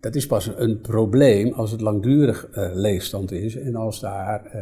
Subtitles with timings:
[0.00, 4.60] dat is pas een probleem als het langdurig uh, leegstand is en als daar uh,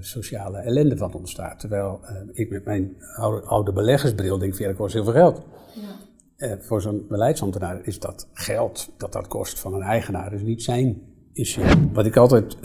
[0.00, 1.60] sociale ellende van ontstaat.
[1.60, 2.00] Terwijl
[2.32, 5.42] ik met mijn oude, oude beleggersbril denk, ja, dat kost heel veel geld.
[6.36, 6.58] Ja.
[6.60, 11.00] voor zo'n beleidsambtenaar is dat geld dat dat kost van een eigenaar, dus niet zijn
[11.32, 11.64] issue.
[11.92, 12.56] Wat ik altijd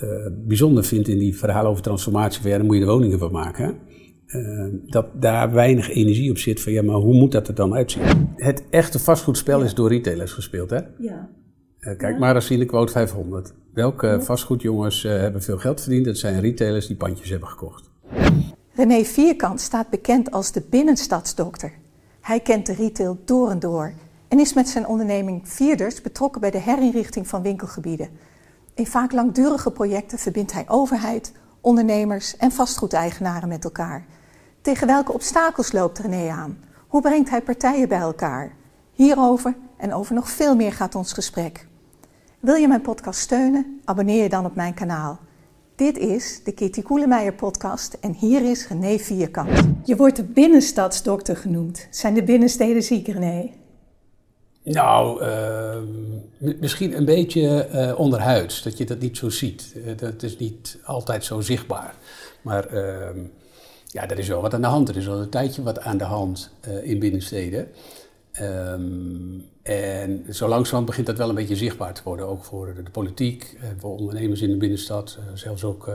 [0.47, 3.31] bijzonder vind in die verhalen over transformatie, van ja, dan moet je de woningen van
[3.31, 3.77] maken.
[4.27, 7.73] Uh, dat daar weinig energie op zit van ja, maar hoe moet dat er dan
[7.73, 8.01] uitzien?
[8.35, 10.79] Het echte vastgoedspel is door retailers gespeeld, hè?
[10.97, 11.29] Ja.
[11.85, 13.53] Uh, kijk maar eens in de quote 500.
[13.73, 16.05] Welke vastgoedjongens uh, hebben veel geld verdiend?
[16.05, 17.89] Dat zijn retailers die pandjes hebben gekocht.
[18.73, 21.71] René Vierkant staat bekend als de binnenstadsdokter.
[22.21, 23.93] Hij kent de retail door en door
[24.27, 28.09] en is met zijn onderneming Vierders betrokken bij de herinrichting van winkelgebieden.
[28.73, 34.05] In vaak langdurige projecten verbindt hij overheid, ondernemers en vastgoedeigenaren met elkaar.
[34.61, 36.57] Tegen welke obstakels loopt René aan?
[36.87, 38.55] Hoe brengt hij partijen bij elkaar?
[38.91, 41.67] Hierover en over nog veel meer gaat ons gesprek.
[42.45, 43.81] Wil je mijn podcast steunen?
[43.85, 45.19] Abonneer je dan op mijn kanaal.
[45.75, 49.63] Dit is de Kitty Koelemeijer podcast en hier is René Vierkant.
[49.83, 51.87] Je wordt de binnenstadsdokter genoemd.
[51.89, 53.49] Zijn de binnensteden ziek, René?
[54.63, 59.73] Nou, uh, misschien een beetje uh, onderhuids, dat je dat niet zo ziet.
[59.75, 61.95] Uh, dat is niet altijd zo zichtbaar.
[62.41, 63.19] Maar ehm,
[63.95, 64.89] ja, er is wel wat aan de hand.
[64.89, 67.67] Er is al een tijdje wat aan de hand eh, in binnensteden.
[68.41, 72.83] Um, en zo langzamerhand begint dat wel een beetje zichtbaar te worden, ook voor de,
[72.83, 75.19] de politiek, voor ondernemers in de binnenstad.
[75.33, 75.89] zelfs ook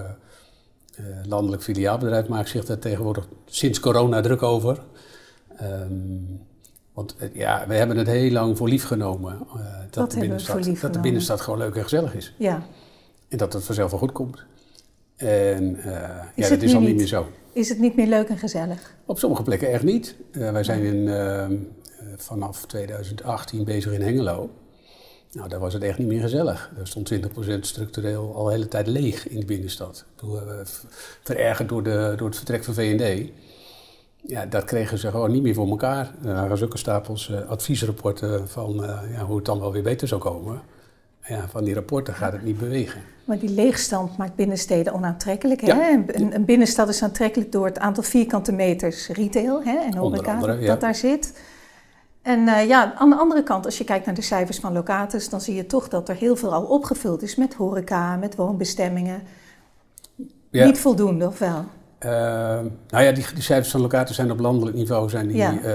[1.26, 4.82] landelijk filiaalbedrijf maakt zich daar tegenwoordig sinds corona druk over.
[5.62, 6.40] Um,
[6.92, 10.92] want ja, we hebben het heel lang voor lief genomen uh, dat, de binnenstad, dat
[10.92, 12.34] de binnenstad gewoon leuk en gezellig is.
[12.38, 12.62] Ja.
[13.28, 14.44] En dat het vanzelf wel goed komt.
[15.16, 15.84] En uh,
[16.34, 17.26] ja, dat is al niet meer zo.
[17.52, 18.94] Is het niet meer leuk en gezellig?
[19.04, 20.14] Op sommige plekken echt niet.
[20.32, 21.54] Uh, wij zijn in, ehm,
[22.16, 24.50] vanaf 2018 bezig in Hengelo.
[25.32, 26.70] Nou, daar was het echt niet meer gezellig.
[26.78, 30.04] Er stond 20% structureel al de hele tijd leeg in de binnenstad.
[31.22, 33.30] Verergerd door, de, door het vertrek van VND.
[34.26, 36.14] Ja, dat kregen ze gewoon niet meer voor elkaar.
[36.24, 40.08] Er waren zulke stapels uh, adviesrapporten van uh, ja, hoe het dan wel weer beter
[40.08, 40.60] zou komen.
[41.24, 43.02] Ja, van die rapporten gaat het niet bewegen.
[43.24, 45.60] Maar die leegstand maakt binnensteden onaantrekkelijk.
[45.60, 45.76] Ja.
[45.76, 45.90] Hè?
[46.06, 50.60] Een, een, binnenstad is aantrekkelijk door het aantal vierkante meters retail hè, en horeca andere,
[50.60, 50.66] ja.
[50.66, 51.32] dat daar zit.
[52.22, 55.28] En uh, ja, aan de andere kant, als je kijkt naar de cijfers van Locatus,
[55.28, 59.22] dan zie je toch dat er heel veel al opgevuld is met horeca, met woonbestemmingen.
[60.50, 60.64] Ja.
[60.64, 61.64] Niet voldoende, of wel?
[62.04, 62.10] Uh,
[62.88, 65.52] nou ja, die, die, cijfers van locaties zijn op landelijk niveau zijn die, ja.
[65.52, 65.72] uh,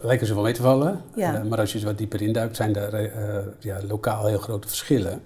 [0.00, 1.02] lijken ze wel mee te vallen.
[1.14, 1.42] Ja.
[1.48, 3.10] Maar als je wat dieper induikt, zijn er
[3.58, 5.22] ja, lokaal heel grote verschillen.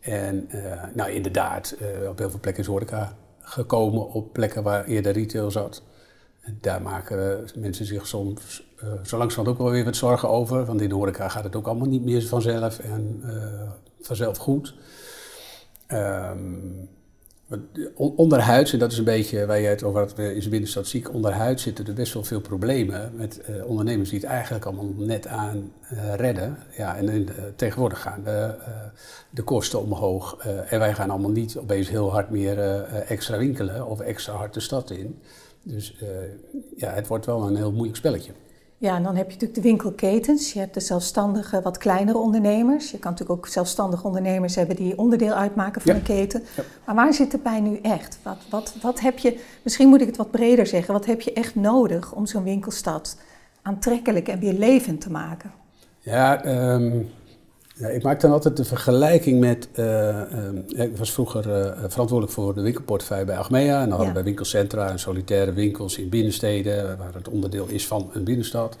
[0.00, 0.48] En
[0.94, 1.74] nou inderdaad,
[2.08, 5.82] op heel veel plekken is horeca gekomen op plekken waar eerder retail zat.
[6.60, 8.68] Daar maken mensen zich soms
[9.02, 10.64] zo langzamerhand ook wel weer wat zorgen over.
[10.64, 13.22] Want in de horeca gaat het ook allemaal niet meer vanzelf en
[14.00, 14.74] vanzelf goed.
[15.88, 16.88] Um,
[17.94, 21.14] Onderhuids, en dat is een beetje waar je het over had, is de binnenstad ziek.
[21.14, 25.26] Onderhuids zitten er best wel veel problemen met uh, ondernemers die het eigenlijk allemaal net
[25.26, 26.58] aan uh, redden.
[26.76, 28.54] Ja, en uh, tegenwoordig gaan de,
[29.30, 30.36] de kosten omhoog.
[30.68, 34.60] en wij gaan allemaal niet opeens heel hard meer extra winkelen of extra hard de
[34.60, 35.22] stad in.
[35.62, 35.96] Dus
[36.76, 38.32] ja, het wordt wel een heel moeilijk spelletje.
[38.80, 40.52] Ja, en dan heb je natuurlijk de winkelketens.
[40.52, 42.90] Je hebt de zelfstandige, wat kleinere ondernemers.
[42.90, 46.42] Je kan natuurlijk ook zelfstandige ondernemers hebben die onderdeel uitmaken van een keten.
[46.86, 48.18] Maar waar zit de pijn nu echt?
[48.22, 51.32] Wat, wat, wat heb je, misschien moet ik het wat breder zeggen, wat heb je
[51.32, 53.16] echt nodig om zo'n winkelstad
[53.62, 55.52] aantrekkelijk en weer levend te maken?
[55.98, 57.10] Ja, um,
[57.80, 59.68] ja, ik maak dan altijd de vergelijking met.
[59.74, 60.22] Uh,
[60.68, 63.74] ik was vroeger uh, verantwoordelijk voor de winkelportefeuille bij Achmea.
[63.74, 67.86] En dan hadden we bij winkelcentra en solitaire winkels in binnensteden, waar het onderdeel is
[67.86, 68.76] van een binnenstad.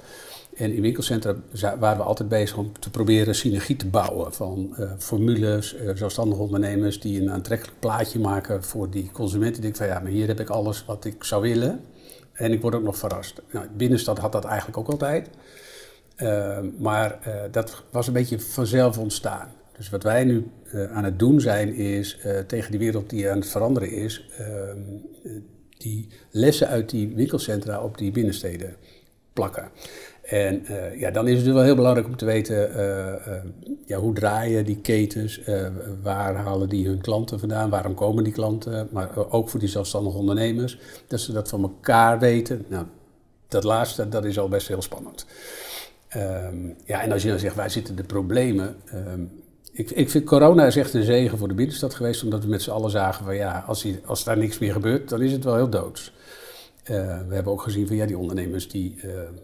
[0.56, 1.34] En in winkelcentra
[1.78, 7.20] waren we altijd bezig om te proberen synergie te bouwen van formules, zelfstandige ondernemers die
[7.20, 9.62] een aantrekkelijk plaatje maken voor die consumenten.
[9.62, 11.80] Die denken van ja, maar hier heb ik alles wat ik zou willen.
[12.32, 13.42] En ik word ook nog verrast.
[13.52, 15.28] Nou, binnenstad had dat eigenlijk ook altijd.
[16.22, 19.48] Uh, maar uh, dat was een beetje vanzelf ontstaan.
[19.76, 23.38] Dus wat wij nu uh, aan het doen zijn, is tegen die wereld die aan
[23.38, 24.78] het veranderen is, ehm,
[25.78, 28.76] die lessen uit die winkelcentra op die binnensteden
[29.32, 29.68] plakken.
[30.22, 30.64] En
[30.96, 32.70] ja, dan is het dus wel heel belangrijk om te weten
[33.86, 35.40] ja, hoe draaien die ketens,
[36.02, 40.16] waar halen die hun klanten vandaan, waarom komen die klanten, maar ook voor die zelfstandige
[40.16, 42.64] ondernemers, dat ze dat van elkaar weten.
[42.68, 42.86] Nou,
[43.48, 45.26] dat laatste, dat is al best heel spannend.
[46.16, 48.76] Um, ja, en als je dan zegt, waar zitten de problemen?
[48.94, 49.30] Um,
[49.72, 52.62] ik, ik vind corona is echt een zegen voor de binnenstad geweest, omdat we met
[52.62, 55.54] z'n allen zagen van ja, als, als daar niks meer gebeurt, dan is het wel
[55.54, 56.12] heel doods.
[56.84, 56.94] we
[57.30, 58.96] hebben ook gezien van ja, die ondernemers die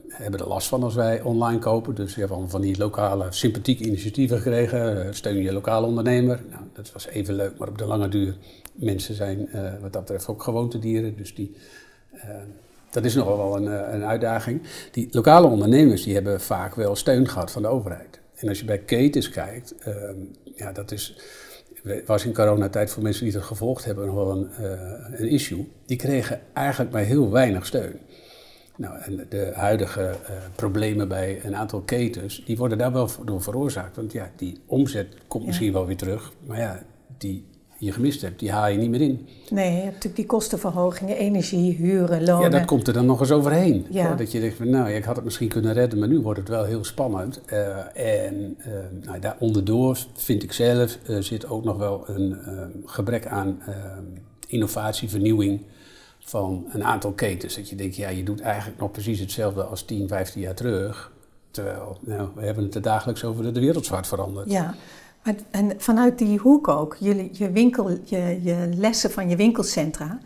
[0.08, 1.94] hebben er last van als wij online kopen.
[1.94, 5.14] Dus we hebben van die lokale sympathieke initiatieven gekregen.
[5.14, 6.40] steun je lokale ondernemer.
[6.50, 8.36] Nou, dat was even leuk, maar op de lange duur
[8.72, 9.48] mensen zijn
[9.80, 11.16] wat dat betreft ook gewoontedieren.
[11.16, 11.56] Dus die,
[12.96, 14.62] dat is nogal wel een, een uitdaging.
[14.90, 18.20] Die lokale ondernemers die hebben vaak wel steun gehad van de overheid.
[18.34, 20.16] En als je bij ketens kijkt, ehm,
[20.54, 21.18] ja, dat is,
[22.06, 25.68] was in coronatijd voor mensen die het gevolgd hebben nog wel een, uh, een issue.
[25.86, 27.98] Die kregen eigenlijk maar heel weinig steun.
[28.76, 33.42] Nou, en de huidige uh, problemen bij een aantal ketens, die worden daar wel door
[33.42, 33.96] veroorzaakt.
[33.96, 36.82] Want ja, die omzet komt misschien wel weer terug, maar ja,
[37.18, 37.46] die
[37.78, 39.28] je gemist hebt, die haal je niet meer in.
[39.50, 42.50] Nee, je hebt natuurlijk die kostenverhogingen, energie, huren, lonen.
[42.50, 43.86] Ja, dat komt er dan nog eens overheen.
[43.90, 44.14] Ja.
[44.14, 46.48] Dat je denkt van, nou, ik had het misschien kunnen redden, maar nu wordt het
[46.48, 47.40] wel heel spannend.
[47.52, 48.66] Uh, en uh,
[49.04, 52.36] nou, daar onderdoor, vind ik zelf, uh, zit ook nog wel een
[52.84, 53.58] gebrek aan
[54.46, 55.60] innovatie, vernieuwing
[56.18, 57.54] van een aantal ketens.
[57.54, 61.12] Dat je denkt, ja, je doet eigenlijk nog precies hetzelfde als 10, 15 jaar terug.
[61.50, 64.50] Terwijl, nou, we hebben het er dagelijks over dat de wereld zwart verandert.
[64.50, 64.74] Ja,
[65.50, 70.18] en vanuit die hoek ook, je, je, winkel, je, je lessen van je winkelcentra,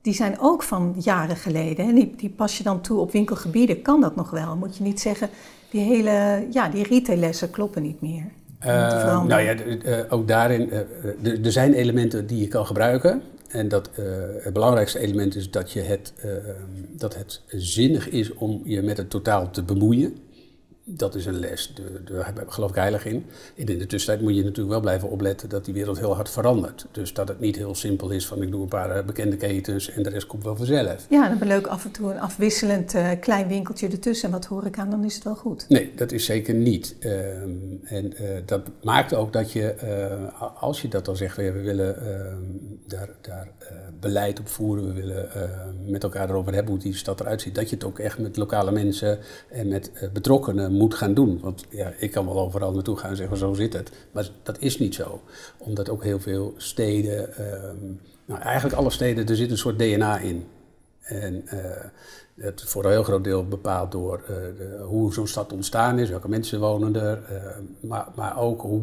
[0.00, 1.88] die zijn ook van jaren geleden.
[1.88, 3.82] En die, die pas je dan toe op winkelgebieden.
[3.82, 4.56] Kan dat nog wel?
[4.56, 5.28] Moet je niet zeggen,
[5.70, 8.24] die hele, ja, die retaillessen kloppen niet meer.
[8.66, 10.68] Uh, nou ja, uh, ook daarin,
[11.22, 13.22] uh, er zijn elementen die je kan gebruiken.
[13.48, 13.90] En dat,
[14.42, 16.12] het belangrijkste element is dat, je het,
[16.96, 20.16] dat het zinnig is om je met het totaal te bemoeien
[20.90, 21.72] dat is een les.
[22.04, 23.26] Daar geloof ik heilig in.
[23.54, 26.86] in de tussentijd moet je natuurlijk wel blijven opletten dat die wereld heel hard verandert.
[26.92, 29.90] Dus dat het niet heel simpel is van ik doe een paar eh, bekende ketens
[29.90, 31.06] en de rest komt wel vanzelf.
[31.10, 34.28] Ja, dan ben leuk af en toe een afwisselend uh, klein winkeltje ertussen.
[34.28, 35.64] En wat hoor ik aan, dan is het wel goed.
[35.68, 36.96] Nee, dat is zeker niet.
[37.00, 37.12] Uh,
[37.84, 39.74] en uh, dat maakt ook dat je,
[40.58, 42.36] als je dat dan zegt, we willen ehm,
[42.86, 43.48] daar, daar
[44.00, 45.28] beleid op voeren, we willen
[45.86, 48.36] met elkaar erover hebben hoe die stad eruit ziet, dat je het ook echt met
[48.36, 49.18] lokale mensen
[49.50, 51.38] en met betrokkenen moet gaan doen.
[51.42, 53.90] Want ja, ik kan wel overal naartoe gaan en zeggen, zo zit het.
[54.12, 55.20] Maar dat is niet zo.
[55.58, 57.76] Omdat ook heel veel steden, ehm,
[58.24, 60.46] nou eigenlijk alle steden, er zit een soort DNA in.
[61.02, 61.60] En uh,
[62.38, 66.28] het voor een heel groot deel bepaald door de, hoe zo'n stad ontstaan is, welke
[66.28, 68.82] mensen wonen er, uh, maar, maar ook hoe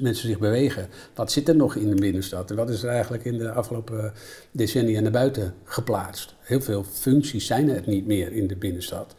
[0.00, 0.88] mensen zich bewegen.
[1.14, 4.12] Wat zit er nog in de binnenstad en wat is er eigenlijk in de afgelopen
[4.50, 6.34] decennia naar buiten geplaatst?
[6.40, 9.14] Heel veel functies zijn er niet meer in de binnenstad.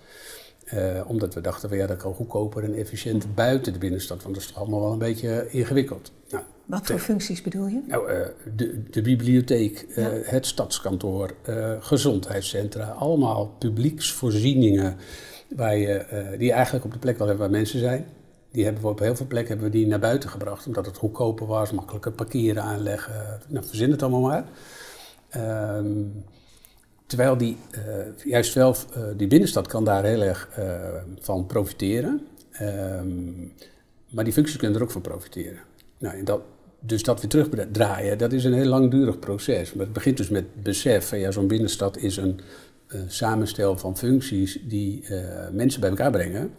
[0.74, 4.36] Uh, omdat we dachten, van, ja, dat kan goedkoper en efficiënter buiten de binnenstad, want
[4.36, 6.12] dat is toch allemaal wel een beetje ingewikkeld.
[6.30, 7.82] Nou, Wat voor functies bedoel je?
[7.88, 8.20] Nou, uh,
[8.56, 11.36] de, de, bibliotheek, uh, het stadskantoor,
[11.80, 14.96] gezondheidscentra, allemaal publieksvoorzieningen
[15.56, 16.06] waar je,
[16.38, 18.06] die eigenlijk op de plek wel hebben waar mensen zijn.
[18.52, 20.98] Die hebben we op heel veel plekken hebben we die naar buiten gebracht, omdat het
[20.98, 24.46] goedkoper was, makkelijker parkeren aanleggen, nou, verzin het allemaal maar.
[25.30, 26.04] Ehm,
[27.12, 30.66] Terwijl die, uh, juist wel, uh, die binnenstad kan daar heel erg uh,
[31.20, 32.22] van profiteren.
[32.62, 33.54] Um,
[34.10, 35.60] maar die functies kunnen er ook van profiteren.
[35.98, 36.42] Nou, en dat,
[36.80, 39.74] dus dat weer terugdraaien, dat is een heel langdurig proces.
[39.74, 42.40] Maar het begint dus met besef van ja, zo'n binnenstad is een
[43.08, 45.06] samenstel van functies die
[45.52, 46.52] mensen bij elkaar brengen.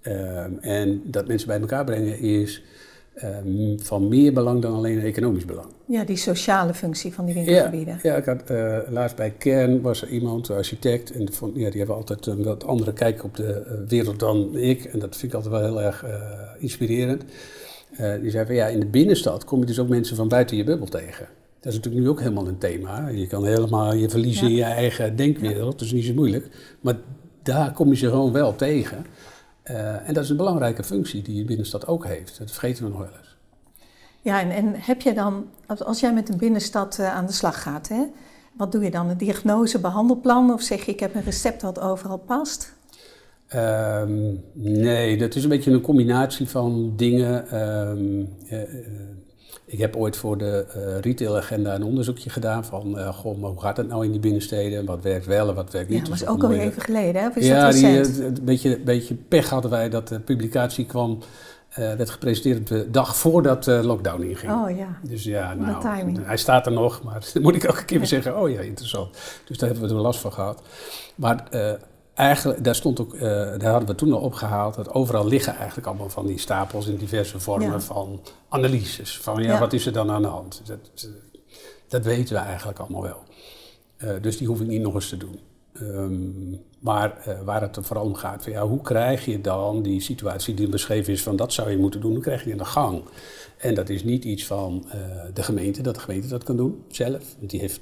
[0.00, 2.62] Ehm, en dat mensen bij elkaar brengen is
[3.24, 5.66] um, van meer belang dan alleen economisch belang.
[5.84, 7.98] Ja, die sociale functie van die winkelgebieden.
[8.02, 11.70] Ja, ja ik had, uh, laatst bij Kern was er iemand, architect, en vond, ja,
[11.70, 14.84] die hebben altijd een wat andere kijk op de uh, wereld dan ik.
[14.84, 16.10] En dat vind ik altijd wel heel erg uh,
[16.58, 17.24] inspirerend.
[18.20, 20.64] die zei van ja, in de binnenstad kom je dus ook mensen van buiten je
[20.64, 21.26] bubbel tegen.
[21.60, 23.08] Dat is natuurlijk nu ook helemaal een thema.
[23.08, 24.50] Je kan helemaal je verliezen ja.
[24.50, 26.48] in je eigen denkwereld, dat is niet zo moeilijk.
[26.80, 26.96] Maar
[27.42, 29.06] daar kom je ze gewoon wel tegen.
[29.70, 32.38] Uh, en dat is een belangrijke functie die de binnenstad ook heeft.
[32.38, 33.36] Dat vergeten we nog wel eens.
[34.20, 37.62] Ja, en, en heb je dan, als jij met een binnenstad uh, aan de slag
[37.62, 38.04] gaat, hè,
[38.52, 39.08] wat doe je dan?
[39.08, 40.52] Een diagnose, behandelplan?
[40.52, 42.76] Of zeg je, ik heb een recept dat overal past?
[43.54, 47.60] Um, nee, dat is een beetje een combinatie van dingen.
[47.60, 48.60] Um, uh,
[49.64, 53.60] ik heb ooit voor de uh, retailagenda een onderzoekje gedaan van, uh, goh, maar hoe
[53.60, 54.84] gaat het nou in die binnensteden?
[54.84, 55.98] Wat werkt wel en wat werkt niet?
[55.98, 57.28] Ja, dat was ook alweer even geleden, hè?
[57.28, 61.18] Of is ja, dat die, een beetje, beetje pech hadden wij dat de publicatie kwam,
[61.70, 64.52] uh, werd gepresenteerd op de dag voordat de lockdown inging.
[64.52, 67.98] Oh ja, dus ja, nou, hij staat er nog, maar dan moet ik elke keer
[67.98, 69.16] weer zeggen, oh ja, interessant.
[69.44, 70.62] Dus daar hebben we er last van gehad.
[71.14, 71.44] Maar
[72.18, 75.86] eigenlijk, daar stond ook, uh, daar hadden we toen al opgehaald, dat overal liggen eigenlijk
[75.86, 77.80] allemaal van die stapels in diverse vormen ja.
[77.80, 79.18] van analyses.
[79.18, 80.62] Van ja, ja, wat is er dan aan de hand?
[80.64, 81.10] Dat,
[81.88, 83.22] dat weten we eigenlijk allemaal wel.
[83.98, 85.38] Uh, dus die hoef ik niet nog eens te doen.
[85.80, 89.82] Um, maar uh, waar het er vooral om gaat, van, ja, hoe krijg je dan
[89.82, 92.58] die situatie die beschreven is van dat zou je moeten doen, hoe krijg je in
[92.58, 93.02] de gang?
[93.58, 94.86] En dat is niet iets van
[95.34, 97.80] de gemeente, dat de gemeente dat kan doen zelf, want die heeft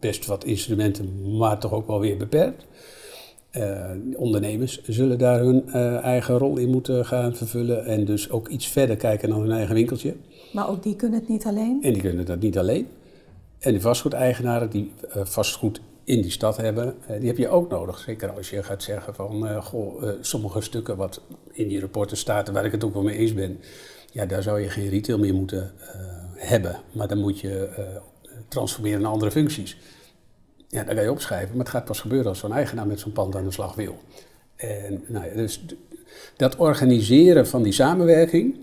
[0.00, 2.66] best wat instrumenten, maar toch ook wel weer beperkt.
[3.56, 8.48] Uh, ondernemers zullen daar hun uh, eigen rol in moeten gaan vervullen en dus ook
[8.48, 10.14] iets verder kijken dan hun eigen winkeltje.
[10.52, 11.78] Maar ook die kunnen het niet alleen?
[11.82, 12.86] En die kunnen dat niet alleen.
[13.58, 17.98] En de vastgoedeigenaren die uh, vastgoed in die stad hebben, die heb je ook nodig.
[17.98, 21.20] Zeker als je gaat zeggen van, goh, sommige stukken wat
[21.52, 23.58] in die rapporten staat, waar ik het ook wel mee eens ben,
[24.12, 25.72] ja, daar zou je geen retail meer moeten
[26.34, 26.76] hebben.
[26.92, 27.68] Maar dan moet je
[28.48, 29.76] transformeren naar andere functies.
[30.68, 33.12] Ja, dat kan je opschrijven, maar het gaat pas gebeuren als zo'n eigenaar met zo'n
[33.12, 33.98] pand aan de slag wil.
[34.56, 35.64] En nou ja, dus
[36.36, 38.56] dat organiseren van die samenwerking,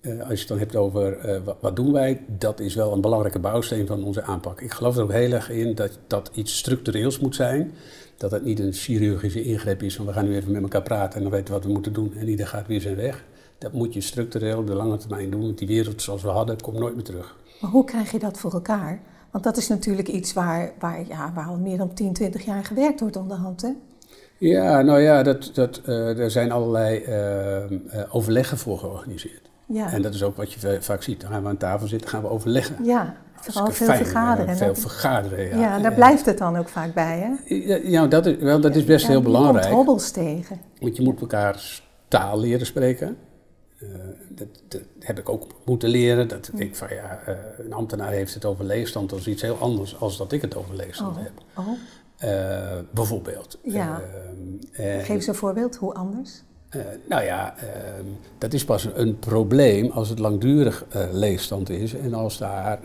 [0.00, 3.00] uh, als je het dan hebt over uh, wat, doen wij, dat is wel een
[3.00, 4.60] belangrijke bouwsteen van onze aanpak.
[4.60, 7.72] Ik geloof er ook heel erg in dat dat iets structureels moet zijn.
[8.16, 11.16] Dat het niet een chirurgische ingreep is van we gaan nu even met elkaar praten
[11.16, 13.24] en dan weten we wat we moeten doen en ieder gaat weer zijn weg.
[13.58, 16.78] Dat moet je structureel de lange termijn doen, want die wereld zoals we hadden komt
[16.78, 17.36] nooit meer terug.
[17.60, 19.00] Maar hoe krijg je dat voor elkaar?
[19.36, 22.64] Want dat is natuurlijk iets waar, waar, ja, waar al meer dan 10, 20 jaar
[22.64, 23.62] gewerkt wordt onderhand.
[23.62, 23.68] Hè?
[24.38, 29.50] Ja, nou ja, dat, dat, uh, er zijn allerlei uh, uh, overleggen voor georganiseerd.
[29.66, 29.92] Ja.
[29.92, 31.20] En dat is ook wat je vaak ziet.
[31.20, 32.84] Dan gaan we aan tafel zitten, gaan we overleggen.
[32.84, 34.56] Ja, vooral veel fijn, vergaderen.
[34.56, 35.58] veel vergaderen, ja.
[35.58, 37.54] Ja, daar blijft het dan ook vaak bij, hè?
[37.54, 39.64] Ja, ja dat, is, wel, dat is best heel belangrijk.
[39.64, 40.60] Je komt hobbels tegen.
[40.80, 43.16] Want je moet elkaar taal leren spreken.
[43.82, 43.88] Uh,
[44.28, 46.28] dat, dat, heb ik ook moeten leren.
[46.28, 49.56] Dat ik denk van ja, uh, een ambtenaar heeft het over leegstand als iets heel
[49.58, 51.22] anders als dat ik het over leegstand oh.
[51.22, 51.32] heb.
[51.54, 51.68] Oh.
[52.24, 53.58] Uh, bijvoorbeeld.
[53.62, 54.02] Ja.
[54.72, 56.42] Geef eens een voorbeeld, hoe anders?
[57.08, 58.04] nou ja, ehm,
[58.38, 62.78] dat is pas een probleem als het langdurig leegstand is en als daar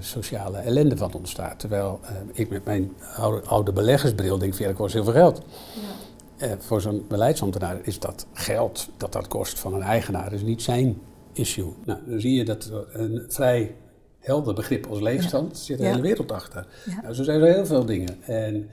[0.00, 1.58] sociale ellende van ontstaat.
[1.58, 2.00] Terwijl
[2.32, 5.42] ik met mijn oude, oude beleggersbril denk, ja, dat kost heel veel geld.
[5.74, 6.03] Ja.
[6.36, 10.62] Eh, voor zo'n beleidsambtenaar is dat geld dat dat kost van een eigenaar is niet
[10.62, 10.98] zijn
[11.32, 11.72] issue.
[11.84, 13.76] Nou, dan zie je dat een vrij
[14.18, 16.66] helder begrip als leegstand zit de hele wereld achter.
[16.84, 17.00] Ja.
[17.02, 18.22] Nou, zo zijn er heel veel dingen.
[18.22, 18.70] En,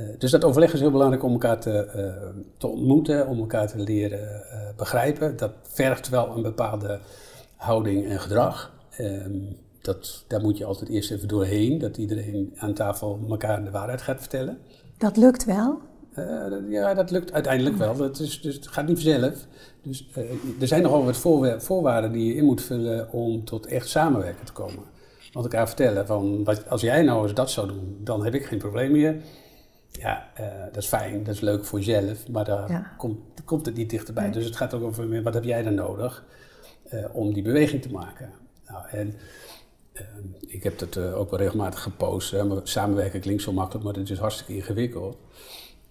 [0.00, 3.66] uh, dus dat overleg is heel belangrijk om elkaar te, uh, te ontmoeten, om elkaar
[3.66, 5.36] te leren uh, begrijpen.
[5.36, 7.00] Dat vergt wel een bepaalde
[7.56, 8.72] houding en gedrag.
[8.98, 13.70] Um, dat, daar moet je altijd eerst even doorheen, dat iedereen aan tafel elkaar de
[13.70, 14.58] waarheid gaat vertellen.
[14.98, 15.80] Dat lukt wel?
[16.18, 17.96] Uh, ja, dat lukt uiteindelijk wel.
[17.96, 19.46] Dat is, dus het gaat niet vanzelf.
[19.82, 20.30] Dus uh,
[20.60, 21.16] er zijn nogal wat
[21.62, 24.82] voorwaarden die je in moet vullen om tot echt samenwerken te komen.
[25.32, 28.46] Want elkaar vertellen van, wat, als jij nou eens dat zou doen, dan heb ik
[28.46, 29.16] geen probleem meer.
[29.90, 32.92] Ja, uh, dat is fijn, dat is leuk voor jezelf, maar daar ja.
[32.96, 34.24] komt, komt, het niet dichterbij.
[34.24, 34.32] Nee.
[34.32, 36.24] Dus het gaat ook over, wat heb jij dan nodig
[37.12, 38.30] om die beweging te maken?
[38.66, 39.14] Nou, en
[40.46, 42.34] ik heb dat ook wel regelmatig gepost.
[42.62, 45.16] Samenwerken klinkt zo makkelijk, maar het is hartstikke ingewikkeld.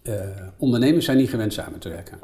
[0.03, 0.19] Uh,
[0.57, 2.19] ondernemers zijn niet gewend samen te werken.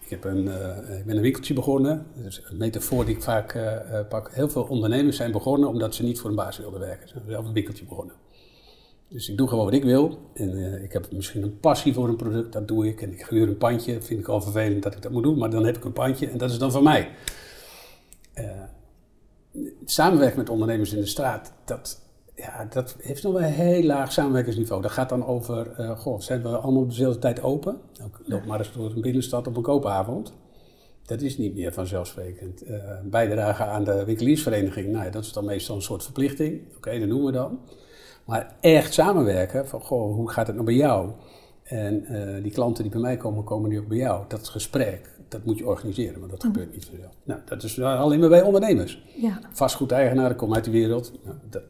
[0.00, 3.54] Ik, heb een, uh, ik ben een winkeltje begonnen, dus een metafoor die ik vaak
[3.54, 4.30] uh, pak.
[4.32, 7.08] Heel veel ondernemers zijn begonnen omdat ze niet voor een baas wilden werken.
[7.08, 8.14] Ze hebben zelf een winkeltje begonnen.
[9.08, 10.30] Dus ik doe gewoon wat ik wil.
[10.34, 13.02] En ik heb misschien een passie voor een product, dat doe ik.
[13.02, 15.50] En ik huur een pandje, vind ik al vervelend dat ik dat moet doen, maar
[15.50, 17.10] dan heb ik een pandje en dat is dan van mij.
[19.84, 22.00] samenwerken met ondernemers in de straat, dat,
[22.34, 24.82] ja, dat heeft nog wel een heel laag samenwerkingsniveau.
[24.82, 27.80] Dat gaat dan over, uh, goh, zijn we allemaal op dezelfde tijd open?
[27.98, 30.32] Nou, loop maar eens door een binnenstad op een koopavond.
[31.02, 32.68] Dat is niet meer vanzelfsprekend.
[32.68, 36.60] Uh, bijdragen aan de winkeliersvereniging, nou ja, dat is dan meestal een soort verplichting.
[36.66, 37.58] Oké, okay, dat noemen we dan.
[38.24, 41.10] Maar echt samenwerken, van goh, hoe gaat het nou bij jou?
[41.62, 44.24] En uh, die klanten die bij mij komen, komen nu ook bij jou.
[44.28, 47.12] Dat gesprek, dat moet je organiseren, maar dat gebeurt niet vanzelf.
[47.22, 49.02] Nou, dat is alleen maar bij ondernemers.
[49.16, 49.40] Ja.
[49.52, 51.12] Vastgoedeigenaren komen uit de wereld.
[51.24, 51.62] Nou, dat,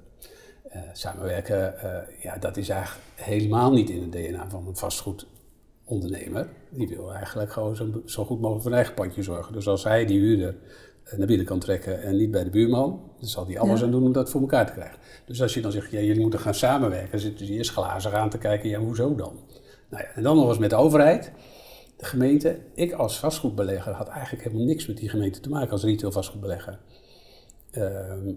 [0.76, 6.48] uh, samenwerken, uh, ja, dat is eigenlijk helemaal niet in het DNA van een vastgoedondernemer.
[6.70, 9.52] Die wil eigenlijk gewoon zo, zo, goed mogelijk voor een eigen pandje zorgen.
[9.52, 10.56] Dus als hij die huurder
[11.04, 13.86] eh, naar binnen kan trekken en niet bij de buurman, dan zal hij alles ja.
[13.86, 14.98] aan doen om dat voor elkaar te krijgen.
[15.24, 18.12] Dus als je dan zegt, ja, jullie moeten gaan samenwerken, dan zitten ze eerst glazig
[18.12, 19.38] aan te kijken, ja, hoezo dan?
[19.90, 21.32] Nou ja, en dan nog eens met de overheid,
[21.96, 22.58] de gemeente.
[22.74, 26.78] Ik als vastgoedbelegger had eigenlijk helemaal niks met die gemeente te maken als retail vastgoedbelegger.
[27.78, 27.84] Uh,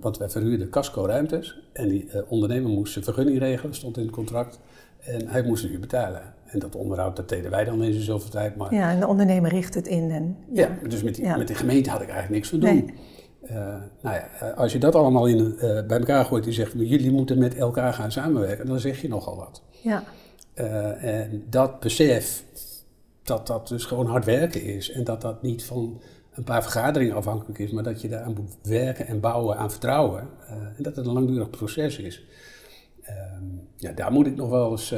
[0.01, 4.11] want wij verhuurden casco-ruimtes en die uh, ondernemer moest zijn vergunning regelen, stond in het
[4.11, 4.59] contract.
[4.99, 6.21] En hij moest nu betalen.
[6.45, 8.55] En dat onderhoud, dat deden wij dan in zoveel tijd.
[8.55, 8.73] Maar...
[8.73, 10.11] Ja, en de ondernemer richt het in.
[10.11, 10.61] En, ja.
[10.81, 11.37] ja dus met, die, ja.
[11.37, 12.73] met de gemeente had ik eigenlijk niks te doen.
[12.73, 12.93] Nee.
[13.49, 13.57] Uh,
[14.01, 17.55] nou ja, als je dat allemaal in, bij elkaar gooit en zegt, jullie moeten met
[17.55, 19.63] elkaar gaan samenwerken, dan zeg je nogal wat.
[19.81, 20.03] Ja.
[20.99, 22.43] en dat besef,
[23.23, 26.01] dat dat dus gewoon hard werken is en dat dat niet van
[26.35, 29.71] een paar vergaderingen afhankelijk is, maar dat je daar aan moet werken en bouwen aan
[29.71, 30.27] vertrouwen.
[30.43, 32.23] Uh, en dat het een langdurig proces is.
[33.03, 33.43] ehm,
[33.75, 34.95] ja, daar moet ik nog wel eens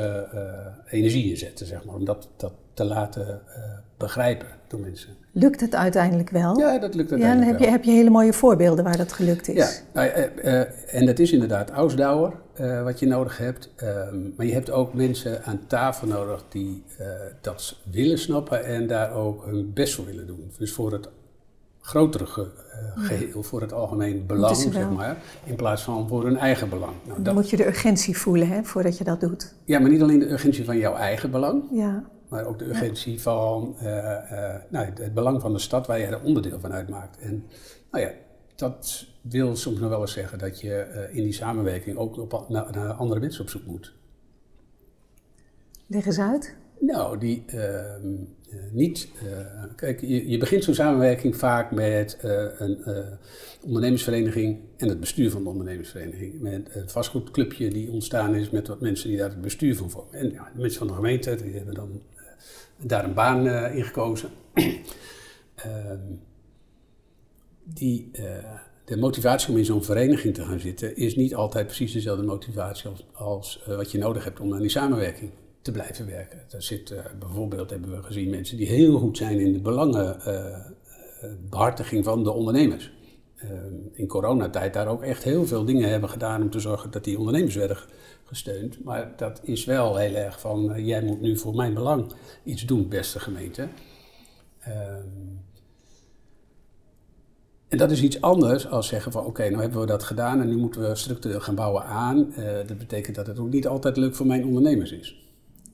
[0.89, 3.41] energie in zetten, zeg maar, om dat, dat te laten
[3.97, 5.09] begrijpen door mensen.
[5.31, 6.59] Lukt het uiteindelijk wel?
[6.59, 9.13] Ja, dat lukt uiteindelijk ja, dan heb je, heb je hele mooie voorbeelden waar dat
[9.13, 9.55] gelukt is.
[9.55, 10.09] Ja, nou,
[10.87, 12.33] en dat is inderdaad ausdauer
[12.83, 13.69] wat je nodig hebt.
[13.75, 16.83] Ehm, maar je hebt ook mensen aan tafel nodig die
[17.41, 20.51] dat willen snappen en daar ook hun best voor willen doen.
[20.57, 21.09] Dus voor het
[21.87, 22.47] grotere ge
[22.95, 26.93] geheel, voor het algemeen belang, zeg maar, in plaats van voor hun eigen belang.
[27.03, 29.55] Nou, dan moet je de urgentie voelen hè, voordat je dat doet.
[29.65, 31.63] Ja, maar niet alleen de urgentie van jouw eigen belang.
[31.71, 35.99] Ja maar ook de urgentie van uh, uh, nou, het belang van de stad waar
[35.99, 37.19] je er onderdeel van uitmaakt.
[37.19, 37.45] En
[37.91, 38.11] nou ja,
[38.55, 42.45] dat wil soms nog wel eens zeggen dat je uh, in die samenwerking ook op,
[42.49, 43.95] naar, naar, andere mensen op zoek moet.
[45.87, 46.55] Leg eens uit.
[46.79, 48.15] Nou, die ehm,
[48.71, 49.07] niet.
[49.75, 52.17] kijk, je, je begint zo'n samenwerking vaak met
[52.57, 52.79] een
[53.61, 56.41] ondernemersvereniging en het bestuur van de ondernemersvereniging.
[56.41, 60.13] Met een vastgoedclubje die ontstaan is met wat mensen die daar het bestuur van vormen.
[60.13, 62.01] En ja, de mensen van de gemeente, die hebben dan
[62.77, 64.29] daar een baan in gekozen.
[65.57, 65.99] Ehm,
[67.63, 68.11] die,
[68.87, 72.89] de motivatie om in zo'n vereniging te gaan zitten is niet altijd precies dezelfde motivatie
[73.13, 75.31] als, wat je nodig hebt om aan die samenwerking
[75.67, 76.43] te blijven werken.
[76.47, 82.23] Daar zit bijvoorbeeld, hebben we gezien, mensen die heel goed zijn in de belangenbehartiging van
[82.23, 82.91] de ondernemers.
[83.35, 87.03] Ehm, in coronatijd daar ook echt heel veel dingen hebben gedaan om te zorgen dat
[87.03, 87.77] die ondernemers werden
[88.23, 88.83] gesteund.
[88.83, 92.89] Maar dat is wel heel erg van, jij moet nu voor mijn belang iets doen,
[92.89, 93.67] beste gemeente.
[94.67, 95.45] Um,
[97.67, 100.47] en dat is iets anders als zeggen van oké, nou hebben we dat gedaan en
[100.47, 102.33] nu moeten we structureel gaan bouwen aan.
[102.67, 105.26] Dat betekent dat het ook niet altijd leuk voor mijn ondernemers is.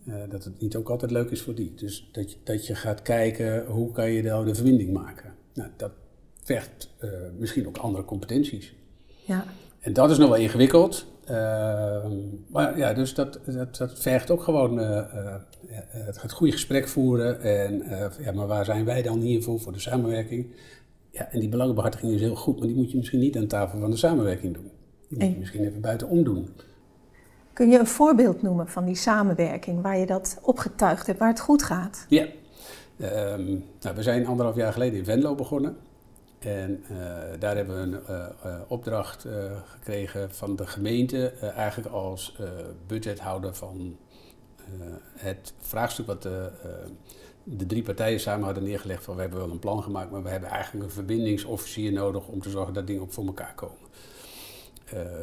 [0.07, 1.73] Uh, dat het niet ook altijd leuk is voor die.
[1.75, 5.33] Dus dat je, dat je gaat kijken hoe kan je nou de verbinding maken.
[5.53, 5.91] Nou, dat
[6.43, 6.89] vergt
[7.37, 8.73] misschien ook andere competenties.
[9.25, 9.45] Ja.
[9.79, 11.05] En dat is nog wel ingewikkeld.
[11.23, 12.05] Uh,
[12.47, 17.41] maar ja, dus dat, dat, dat vergt ook gewoon het, het, goede gesprek voeren.
[17.41, 17.83] En
[18.19, 20.47] ja, maar waar zijn wij dan hiervoor, voor de samenwerking?
[21.11, 23.79] Ja, en die belangenbehartiging is heel goed, maar die moet je misschien niet aan tafel
[23.79, 24.71] van de samenwerking doen.
[25.09, 26.49] Die moet je misschien even buitenom doen.
[27.53, 31.39] Kun je een voorbeeld noemen van die samenwerking waar je dat opgetuigd hebt, waar het
[31.39, 32.05] goed gaat?
[32.07, 32.25] Ja,
[33.01, 35.77] um, nou, we zijn anderhalf jaar geleden in Venlo begonnen.
[36.39, 36.97] En uh,
[37.39, 39.25] daar hebben we een uh, uh, opdracht
[39.65, 42.37] gekregen van de gemeente, eigenlijk als
[42.87, 43.97] budgethouder van
[45.15, 46.51] het vraagstuk wat de,
[47.43, 50.29] de, drie partijen samen hadden neergelegd van we hebben wel een plan gemaakt, maar we
[50.29, 53.82] hebben eigenlijk een verbindingsofficier nodig om te zorgen dat dingen ook voor elkaar komen.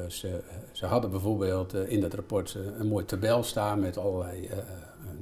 [0.09, 0.41] Ze,
[0.73, 4.49] ze, hadden bijvoorbeeld in dat rapport een mooi tabel staan met allerlei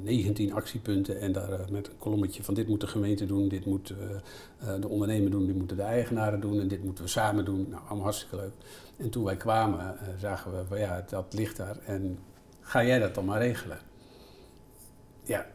[0.02, 3.64] 19 actiepunten en daar eh, met een kolommetje van dit moet de gemeente doen, dit
[3.64, 7.10] moet eh, eh, de ondernemer doen, dit moeten de eigenaren doen en dit moeten we
[7.10, 7.66] samen doen.
[7.68, 8.52] Nou, allemaal hartstikke leuk.
[8.96, 12.18] En toen wij kwamen zagen we van ja, dat ligt daar en
[12.60, 13.78] ga jij dat dan maar regelen.
[15.22, 15.46] Ja,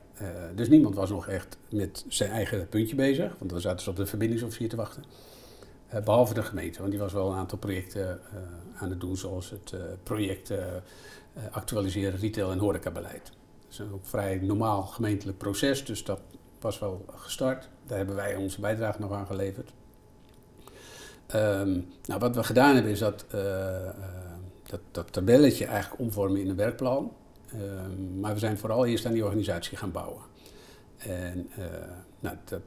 [0.55, 3.95] dus niemand was nog echt met zijn eigen puntje bezig, want dan zaten ze op
[3.95, 5.03] de verbindingsofficier te wachten.
[6.03, 8.19] Behalve de gemeente, want die was wel een aantal projecten
[8.75, 10.53] aan het doen, zoals het project
[11.51, 13.25] actualiseren retail- en horecabeleid.
[13.25, 16.19] Dat is een vrij normaal gemeentelijk proces, dus dat
[16.59, 17.69] was wel gestart.
[17.87, 19.73] Daar hebben wij onze bijdrage nog aan geleverd.
[21.35, 23.25] Um, nou, wat we gedaan hebben is dat,
[24.63, 27.11] dat, dat, tabelletje eigenlijk omvormen in een werkplan.
[27.53, 30.21] Um, maar we zijn vooral eerst aan die organisatie gaan bouwen.
[30.97, 31.49] En
[32.19, 32.61] nou, dat,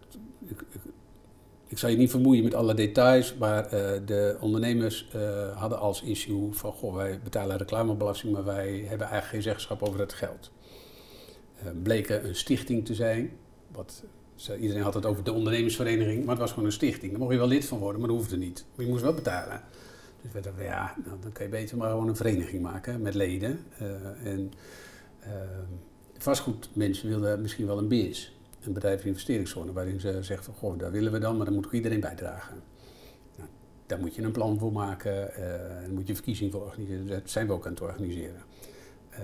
[0.45, 0.65] ik,
[1.67, 3.71] ik, zal je niet vermoeien met alle details, maar uh,
[4.07, 5.09] de ondernemers
[5.55, 10.01] hadden als issue van, goh, wij betalen reclamebelasting, maar wij hebben eigenlijk geen zeggenschap over
[10.01, 10.51] het geld.
[11.59, 13.31] Eh, bleken een stichting te zijn.
[13.73, 14.03] Wat,
[14.61, 17.11] iedereen had het over de ondernemersvereniging, maar het was gewoon een stichting.
[17.11, 18.65] Daar mocht je wel lid van worden, maar dat hoefde niet.
[18.75, 19.63] Maar je moest wel betalen.
[20.23, 23.15] Dus we dachten, ja, nou, dan kan je beter maar gewoon een vereniging maken met
[23.15, 23.61] leden.
[23.83, 23.89] Uh,
[24.25, 24.53] en
[25.25, 25.31] uh,
[26.19, 28.36] vastgoedmensen wilden misschien wel een BIS,
[28.67, 31.73] een bedrijfsinvesteringszone, waarin ze zeggen van, goh, daar willen we dan, maar dan moet ook
[31.73, 32.63] iedereen bijdragen.
[33.37, 33.49] Nou,
[33.87, 35.39] daar moet je een plan voor maken, uh,
[35.81, 37.07] daar moet je verkiezingen voor organiseren.
[37.07, 38.43] Dat zijn we ook aan het organiseren.
[39.11, 39.19] Uh,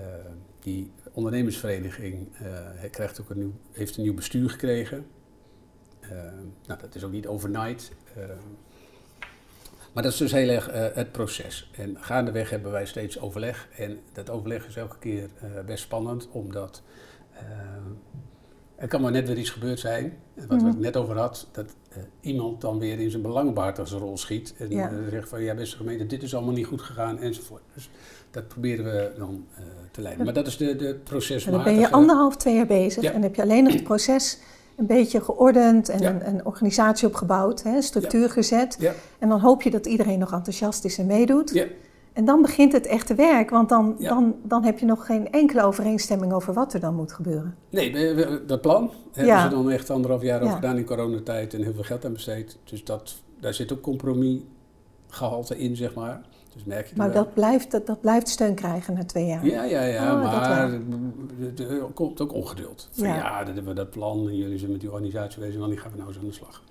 [0.59, 5.05] die ondernemersvereniging uh, krijgt ook een nieuw, heeft een nieuw bestuur gekregen.
[6.67, 7.91] Nou, dat is ook niet overnight.
[9.93, 11.71] maar dat is dus heel erg het proces.
[11.75, 13.67] En gaandeweg hebben wij steeds overleg.
[13.77, 15.29] En dat overleg is elke keer
[15.65, 16.83] best spannend, omdat
[18.83, 20.13] er kan maar net weer iets gebeurd zijn.
[20.33, 20.59] Wat mm -hmm.
[20.59, 21.75] we het net over had, dat
[22.21, 24.53] iemand dan weer in zijn belangenbehartigersrol schiet.
[24.57, 24.91] En ja.
[25.09, 27.61] zegt van, ja beste gemeente, dit is allemaal niet goed gegaan enzovoort.
[27.73, 27.89] Dus
[28.31, 30.25] dat proberen we dan uh, te leiden.
[30.25, 31.63] Maar dat is de, de procesmatige...
[31.63, 34.39] Dan ben je anderhalf, twee jaar bezig en heb je alleen nog het proces
[34.75, 38.93] een beetje geordend en een, een, organisatie opgebouwd, hè, structuur gezet.
[39.19, 41.65] En dan hoop je dat iedereen nog enthousiast is en meedoet.
[42.13, 45.63] En dan begint het echte werk, want dan, dan, dan heb je nog geen enkele
[45.63, 47.55] overeenstemming over wat er dan moet gebeuren.
[47.69, 51.73] Nee, dat plan hebben ze dan echt anderhalf jaar over gedaan in coronatijd en heel
[51.73, 52.57] veel geld aan besteed.
[52.63, 56.21] Dus dat, daar zit ook compromisgehalte in, zeg maar.
[56.53, 59.45] Dus merk je maar dat blijft, dat, dat blijft steun krijgen na twee jaar?
[59.45, 60.71] Ja, ja, ja, oh, maar
[61.57, 62.89] er komt ook ongeduld.
[62.91, 63.43] Van, ja.
[63.43, 65.97] dat hebben we dat plan en jullie zijn met die organisatie bezig, wanneer gaan we
[65.97, 66.63] nou eens aan de slag?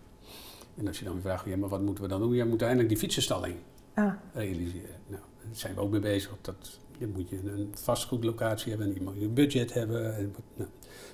[0.77, 2.33] En als je dan weer vraagt, ja, maar wat moeten we dan doen?
[2.33, 3.55] Ja, we moeten eindelijk die fietsenstalling
[3.95, 4.13] ah.
[4.33, 4.97] realiseren.
[5.07, 6.31] Nou, daar zijn we ook mee bezig.
[6.41, 10.17] Dat, dan moet je een vastgoedlocatie hebben, je moet je budget hebben.
[10.17, 10.71] En, nou,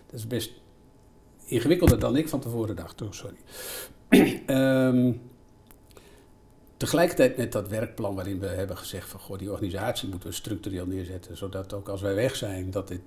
[0.07, 0.53] dat is best
[1.45, 3.03] ingewikkelder dan ik van tevoren dacht.
[3.11, 3.37] Sorry.
[4.47, 5.21] um,
[6.77, 10.87] tegelijkertijd met dat werkplan waarin we hebben gezegd van goh, die organisatie moeten we structureel
[10.87, 13.01] neerzetten, zodat ook als wij weg zijn, dat dit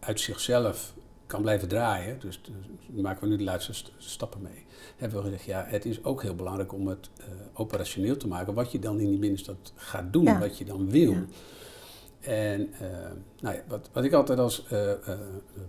[0.00, 0.94] uit zichzelf
[1.30, 2.18] kan blijven draaien.
[2.20, 4.64] Dus, dus maken we nu de laatste stappen mee.
[4.96, 8.54] Hebben we gezegd, ja, het is ook heel belangrijk om het uh, operationeel te maken.
[8.54, 11.16] Wat je dan in die binnenstad gaat doen, wat je dan wil.
[12.20, 12.78] En uh,
[13.40, 14.92] nou ja, wat, wat ik altijd als uh,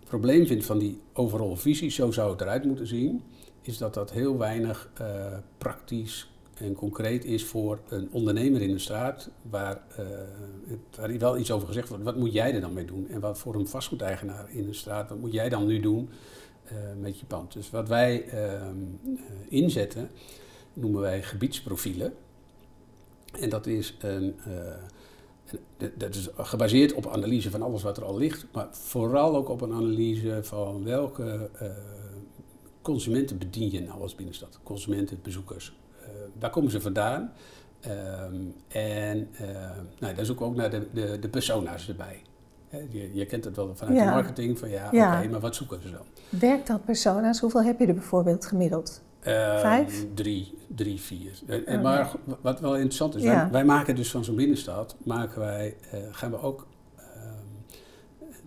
[0.06, 3.24] probleem vind van die overal visie, zo zou het eruit moeten zien,
[3.62, 4.89] is dat dat heel weinig
[5.58, 6.31] praktisch
[6.62, 10.06] en concreet is voor een ondernemer in de straat, waar, uh,
[10.95, 12.04] waar wel iets over gezegd wordt.
[12.04, 13.08] Wat moet jij er dan mee doen?
[13.10, 16.10] En wat voor een vastgoedeigenaar in de straat, wat moet jij dan nu doen
[16.65, 17.54] uh, met je pand?
[17.54, 18.67] Dus wat wij uh,
[19.47, 20.10] inzetten,
[20.74, 22.13] noemen wij gebiedsprofielen.
[23.39, 24.36] En dat is een.
[25.97, 29.62] Dat is gebaseerd op analyse van alles wat er al ligt, maar vooral ook op
[29.62, 31.50] een analyse van welke
[32.82, 34.60] consumenten bedien je nou als binnenstad?
[34.63, 35.74] Consumenten, bezoekers,
[36.42, 37.32] daar komen ze vandaan.
[37.88, 39.48] Um, en uh,
[40.00, 42.22] nou, daar zoeken we ook naar de, de, de persona's erbij.
[42.90, 45.92] je, je, kent het wel vanuit de marketing, van ja, oké, maar wat zoeken ze
[45.92, 46.06] dan?
[46.40, 47.40] Werkt dat persona's?
[47.40, 49.02] Hoeveel heb je er bijvoorbeeld gemiddeld?
[49.28, 50.06] Uh, Vijf?
[50.14, 51.32] Drie, drie vier.
[51.68, 55.76] Oh, maar wat wel interessant is, wij, wij, maken dus van zo'n binnenstad, maken wij,
[55.94, 57.06] uh, gaan we ook ehm,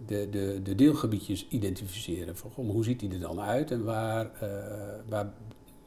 [0.06, 2.36] de, de, de deelgebiedjes identificeren.
[2.36, 4.48] Van, goh, hoe ziet die er dan uit en waar, uh,
[5.08, 5.32] waar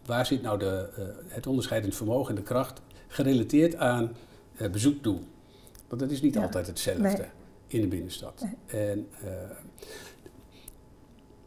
[0.08, 4.15] waar zit nou de, uh, het onderscheidend vermogen en de kracht gerelateerd aan
[4.62, 5.24] uh, bezoekdoel?
[5.88, 7.26] Want dat is niet altijd hetzelfde
[7.67, 8.46] in de binnenstad.
[8.65, 9.30] En, uh,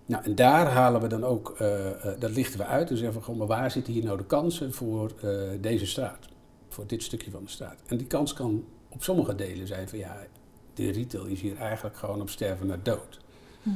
[0.07, 1.59] nou, en daar halen we dan ook,
[2.18, 5.12] dat lichten we uit en zeggen van, maar waar zitten hier nou de kansen voor
[5.61, 6.29] deze straat?
[6.68, 7.79] Voor dit stukje van de straat.
[7.87, 10.16] En die kans kan op sommige delen zijn van, ja,
[10.75, 13.20] de retail is hier eigenlijk gewoon op sterven naar dood.
[13.62, 13.70] Hm.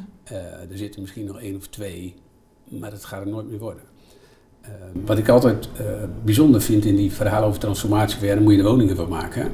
[0.71, 2.15] er zitten misschien nog één of twee,
[2.65, 3.94] maar dat gaat er nooit meer worden.
[4.65, 5.87] Ehm, wat ik altijd uh,
[6.25, 9.53] bijzonder vind in die verhalen over transformatie, daar moet je de woningen van maken.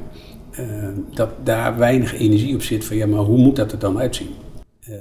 [0.59, 3.99] Uh, dat daar weinig energie op zit van ja, maar hoe moet dat er dan
[3.99, 4.29] uitzien?
[4.89, 4.95] Uh,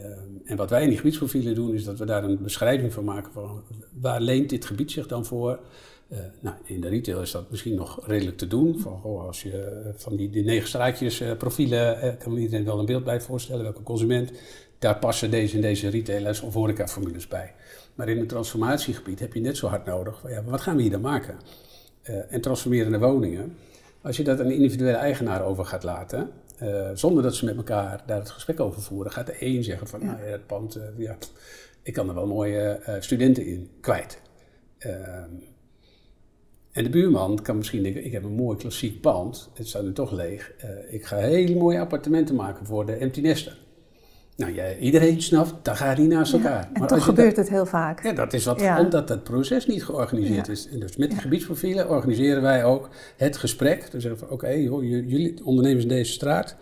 [0.44, 3.32] en wat wij in die gebiedsprofielen doen, is dat we daar een beschrijving van maken
[3.32, 3.62] van
[4.00, 5.58] waar leent dit gebied zich dan voor?
[6.08, 8.78] Eh, nou, in de retail is dat misschien nog redelijk te doen.
[8.78, 13.04] Van, oh, als je van die, die negen straatjes profielen, kan iedereen wel een beeld
[13.04, 14.32] bij voorstellen, welke consument.
[14.78, 17.54] Daar passen deze en deze retailers of horecaformules bij.
[17.94, 20.22] Maar in het transformatiegebied heb je net zo hard nodig.
[20.28, 21.38] Ja, wat gaan we hier dan maken?
[22.10, 23.56] Uh, en transformerende woningen.
[24.02, 26.30] Als je dat aan een individuele eigenaar over gaat laten,
[26.62, 29.86] uh, zonder dat ze met elkaar daar het gesprek over voeren, gaat de een zeggen
[29.86, 30.06] van, ja.
[30.06, 31.16] nou ja, het pand, uh, ja,
[31.82, 34.20] ik kan er wel mooie studenten in kwijt.
[34.78, 35.30] Ehm,
[36.72, 39.92] en de buurman kan misschien denken, ik heb een mooi klassiek pand, het staat nu
[39.92, 40.52] toch leeg,
[40.88, 43.58] ik ga hele mooie appartementen maken voor de empty nester.
[44.40, 46.70] Nou ja, iedereen snapt, dat gaat niet naast elkaar.
[46.72, 48.02] en maar toch gebeurt het heel vaak.
[48.02, 50.68] Ja, dat is wat, omdat het proces niet georganiseerd is.
[50.68, 53.90] En dus met die gebiedsprofielen organiseren wij ook het gesprek.
[53.90, 56.56] Dus zeggen van, oké, jullie ondernemers in deze straat.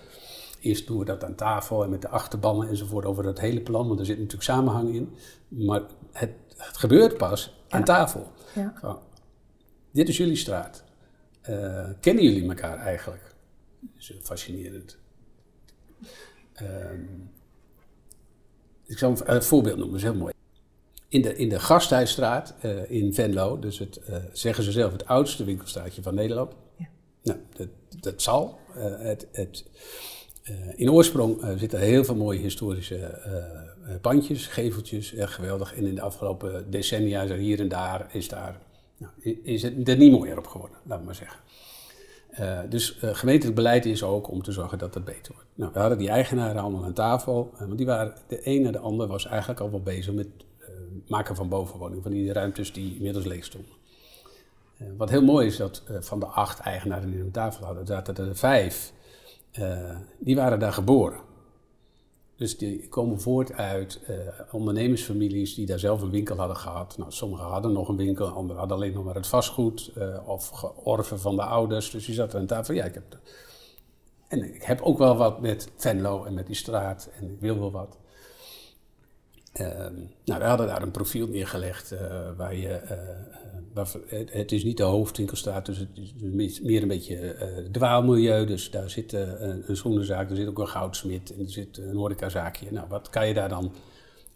[0.60, 3.88] Eerst doen we dat aan tafel en met de achterbannen enzovoort over het hele plan,
[3.88, 5.14] want er zit natuurlijk samenhang in.
[5.48, 8.32] Maar het, het gebeurt pas aan tafel.
[8.74, 8.98] Van,
[9.90, 10.84] dit is jullie straat.
[11.50, 13.22] Uh, kennen jullie elkaar eigenlijk?
[13.80, 14.98] Dat is fascinerend.
[16.62, 17.30] Um,
[18.88, 20.32] ik zal een voorbeeld noemen, dat is heel mooi.
[21.08, 25.06] In de, in de Gasthuisstraat uh, in Venlo, dus het, uh, zeggen ze zelf, het
[25.06, 26.52] oudste winkelstraatje van Nederland.
[26.76, 26.86] Ja.
[27.22, 27.68] Nou, dat,
[28.00, 28.58] dat zal.
[28.76, 29.64] Uh, het, het,
[30.74, 33.20] in oorsprong zitten heel veel mooie historische
[34.00, 35.74] pandjes, geveltjes, echt geweldig.
[35.74, 38.58] En in de afgelopen decennia is er hier en daar, is, daar,
[38.96, 41.38] nou, is het er niet mooier op geworden, laat maar zeggen.
[42.40, 45.48] Uh, dus uh, gemeentelijk beleid is ook om te zorgen dat dat beter wordt.
[45.54, 48.70] Nou, we hadden die eigenaren allemaal aan tafel, uh, want die waren, de een na
[48.70, 50.26] de ander was eigenlijk al wel bezig met
[51.06, 53.72] maken van bovenwoningen, van die ruimtes die inmiddels leeg stonden.
[54.96, 58.36] wat heel mooi is dat van de acht eigenaren die aan tafel hadden, zaten er
[58.36, 58.92] vijf,
[60.18, 61.20] die waren daar geboren.
[62.38, 64.16] Dus die komen voort uit uh,
[64.50, 66.98] ondernemersfamilies die daar zelf een winkel hadden gehad.
[66.98, 70.48] Nou, sommigen hadden nog een winkel, anderen hadden alleen nog maar het vastgoed uh, of
[70.48, 71.90] georven van de ouders.
[71.90, 72.74] Dus die zaten aan tafel.
[72.74, 73.18] Ja, ik heb
[74.28, 77.58] En ik heb ook wel wat met Venlo en met die straat en ik wil
[77.58, 77.96] wel wat.
[79.52, 82.00] Ehm, nou, we hadden daar een profiel neergelegd uh,
[82.36, 82.80] waar je,
[84.30, 85.88] het, is niet de hoofdwinkelstraat, dus het
[86.36, 88.46] is meer een beetje uh, dwaalmilieu.
[88.46, 91.96] Dus daar zit een, een schoenenzaak, er zit ook een goudsmit en er zit een
[91.96, 92.66] horecazaakje.
[92.70, 93.72] Nou, wat kan je daar dan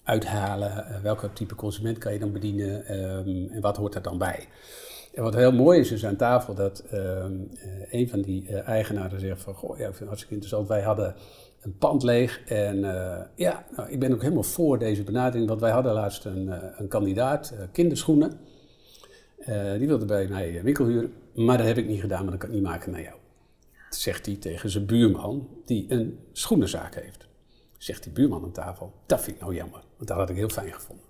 [0.03, 1.01] uithalen?
[1.03, 4.49] welke type consument kan je dan bedienen um, en wat hoort er dan bij?
[5.14, 7.51] En wat heel mooi is, is aan tafel dat um,
[7.90, 10.68] een van die eigenaren zegt van, goh, ja, ik vind het hartstikke interessant.
[10.68, 11.14] Wij hadden
[11.62, 12.40] een pand leeg.
[12.47, 16.25] En uh, ja, nou, ik ben ook helemaal voor deze benadering, want wij hadden laatst
[16.25, 17.55] een, uh, een kandidaat,
[19.42, 19.78] uh, kinderschoenen.
[19.78, 22.48] die wilde bij mij winkel huren, maar dat heb ik niet gedaan, maar dat kan
[22.48, 23.16] ik niet maken naar jou.
[23.90, 27.26] Dat zegt hij tegen zijn buurman, die een schoenenzaak heeft.
[27.78, 30.48] Zegt die buurman aan tafel, dat vind ik nou jammer, want dat had ik heel
[30.48, 31.05] fijn gevonden.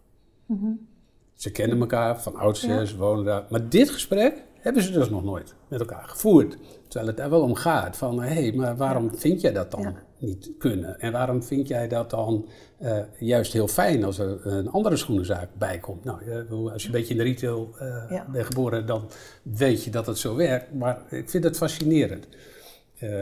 [0.46, 0.88] Mm -hmm.
[1.34, 2.84] Ze kennen elkaar van oudsher, ja.
[2.84, 3.46] ze wonen daar.
[3.50, 6.56] Maar dit gesprek hebben ze dus nog nooit met elkaar gevoerd.
[6.82, 9.14] Terwijl het daar wel om gaat van, hé, hey, maar waarom ja.
[9.14, 10.02] vind jij dat dan ja.
[10.22, 11.00] Niet kunnen?
[11.00, 12.48] En waarom vind jij dat dan
[12.80, 16.04] uh, juist heel fijn als er een andere schoenenzaak bij komt?
[16.04, 18.26] Nou, als je een beetje in de retail uh, ja.
[18.32, 19.08] bent geboren, dan
[19.42, 20.74] weet je dat het zo werkt.
[20.74, 22.26] Maar ik vind het fascinerend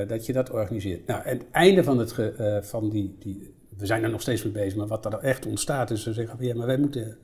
[0.09, 1.07] dat je dat organiseert.
[1.07, 4.43] Nou, en het einde van, het ge, van die, die, we zijn er nog steeds
[4.43, 7.17] mee bezig, maar wat er echt ontstaat is, ze zeggen, ja, maar wij moeten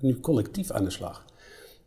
[0.00, 1.24] nu collectief aan de slag.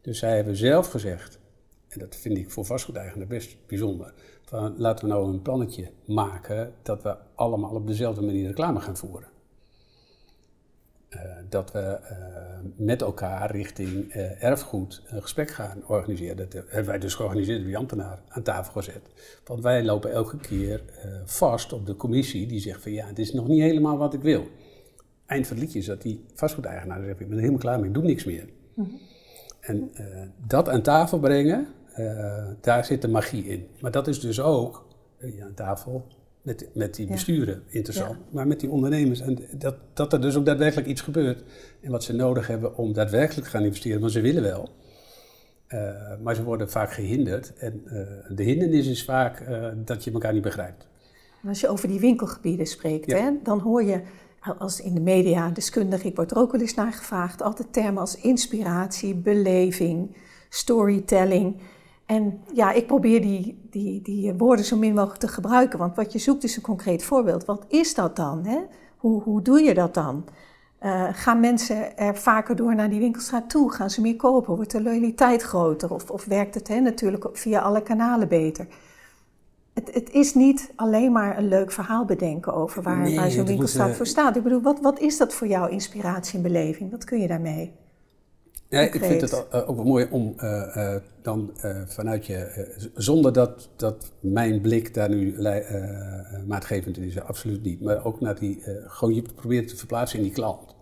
[0.02, 1.40] Dus zij hebben zelf gezegd,
[1.88, 4.14] en dat vind ik voor vastgoedeigenaren best bijzonder.
[4.50, 8.98] Van, laten we nou een plannetje maken dat we allemaal op dezelfde manier reclame gaan
[8.98, 9.30] voeren.
[11.10, 16.38] Uh, dat we uh, met elkaar richting uh, erfgoed een gesprek gaan organiseren.
[16.38, 19.02] Dat hebben wij dus georganiseerd, die ambtenaar aan tafel gezet.
[19.46, 20.84] Want wij lopen elke keer
[21.26, 24.22] vast op de commissie die zegt van ja, het is nog niet helemaal wat ik
[24.22, 24.48] wil.
[25.26, 27.88] Eind van het liedje is dat die vastgoedeigenaar zegt, ik ben er helemaal klaar mee,
[27.88, 28.50] ik doe niks meer.
[28.74, 29.00] Mm -hmm.
[29.60, 29.92] En
[30.48, 31.68] dat aan tafel brengen,
[32.62, 33.68] daar zit de magie in.
[33.80, 34.88] Maar dat is dus ook
[35.20, 36.08] uh, aan tafel
[36.42, 37.74] met, met die besturen ja.
[37.76, 38.16] interessant.
[38.16, 38.26] Ja.
[38.30, 39.20] Maar met die ondernemers.
[39.20, 41.44] En dat, dat er dus ook daadwerkelijk iets gebeurt.
[41.82, 44.00] En wat ze nodig hebben om daadwerkelijk te gaan investeren.
[44.00, 44.70] Want ze willen wel.
[45.70, 45.80] Uh,
[46.24, 47.54] maar ze worden vaak gehinderd.
[47.58, 47.84] En
[48.36, 49.46] de hindernis is vaak
[49.86, 50.88] dat je elkaar niet begrijpt.
[51.48, 53.18] Als je over die winkelgebieden spreekt, ja.
[53.18, 54.02] hè, dan hoor je
[54.58, 58.02] als in de media, deskundig, ik word er ook wel eens naar gevraagd, altijd termen
[58.02, 60.16] als inspiratie, beleving,
[60.50, 61.62] storytelling.
[62.10, 66.12] En ja, ik probeer die, die, die woorden zo min mogelijk te gebruiken, want wat
[66.12, 67.46] je zoekt is een concreet voorbeeld.
[67.46, 68.46] Wat is dat dan?
[68.46, 68.60] Hè?
[68.98, 70.26] Hoe, hoe doe je dat dan?
[70.82, 73.72] Uh, gaan mensen er vaker door naar die winkelstraat toe?
[73.72, 74.56] Gaan ze meer kopen?
[74.56, 75.94] Wordt de loyaliteit groter?
[75.94, 78.68] Of, of werkt het hè, natuurlijk via alle kanalen beter?
[79.74, 83.46] Het, het, is niet alleen maar een leuk verhaal bedenken over waar, nee, waar zo'n
[83.46, 84.36] winkelstraat moet, uh, voor staat.
[84.36, 86.92] Ik bedoel, wat, wat is dat voor jou, inspiratie en beleving?
[86.92, 87.74] Wat kun je daarmee?
[88.70, 93.34] Ja, ik vind het ook wel mooi om uh, uh, dan uh, vanuit je, zonder
[93.34, 95.36] dat, dat mijn blik daar nu
[96.48, 100.34] maatgevend is, absoluut niet, maar ook naar die, gewoon je probeert te verplaatsen in die
[100.34, 100.76] klant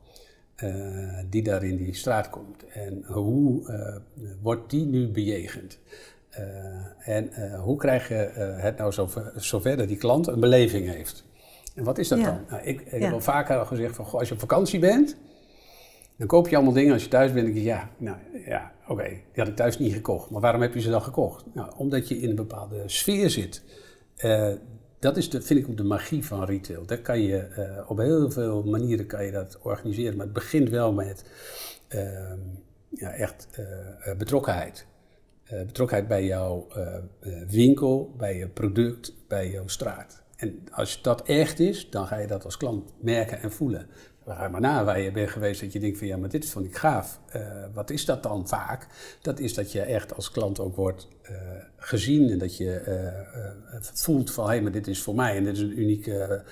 [1.29, 2.65] die daar in die straat komt.
[2.73, 3.71] En hoe
[4.41, 5.79] wordt die nu bejegend?
[6.99, 8.29] en hoe krijg je
[8.61, 11.25] het nou zover, zover dat die klant een beleving heeft?
[11.75, 12.25] En wat is dat ja.
[12.25, 12.39] dan?
[12.49, 12.97] Nou, ik, ik ja.
[12.97, 15.17] heb al vaker gezegd van, goh, als je op vakantie bent,
[16.17, 17.45] dan koop je allemaal dingen als je thuis bent.
[17.45, 20.29] denk je, ja, nou ja, oké, okay, die had ik thuis niet gekocht.
[20.29, 21.45] Maar waarom heb je ze dan gekocht?
[21.53, 23.63] Nou, omdat je in een bepaalde sfeer zit.
[24.23, 24.51] Uh,
[24.99, 26.85] dat is vind ik ook de magie van retail.
[26.85, 30.15] Dat kan je uh, op heel veel manieren kan je dat organiseren.
[30.15, 31.25] Maar het begint wel met
[31.89, 32.33] uh,
[32.89, 34.87] ja, echt uh, betrokkenheid.
[35.49, 36.67] betrokkenheid bij jouw
[37.47, 40.23] winkel, bij je product, bij jouw straat.
[40.37, 43.87] En als dat echt is, dan ga je dat als klant merken en voelen.
[44.27, 46.65] Ga maar na waar je bent geweest dat je denkt van ja, maar dit vond
[46.65, 47.19] ik gaaf.
[47.35, 47.41] Uh,
[47.73, 48.87] wat is dat dan vaak?
[49.21, 51.37] Dat is dat je echt als klant ook wordt uh,
[51.77, 55.43] gezien en dat je uh, voelt van hé, hey, maar dit is voor mij en
[55.43, 56.43] dit is een unieke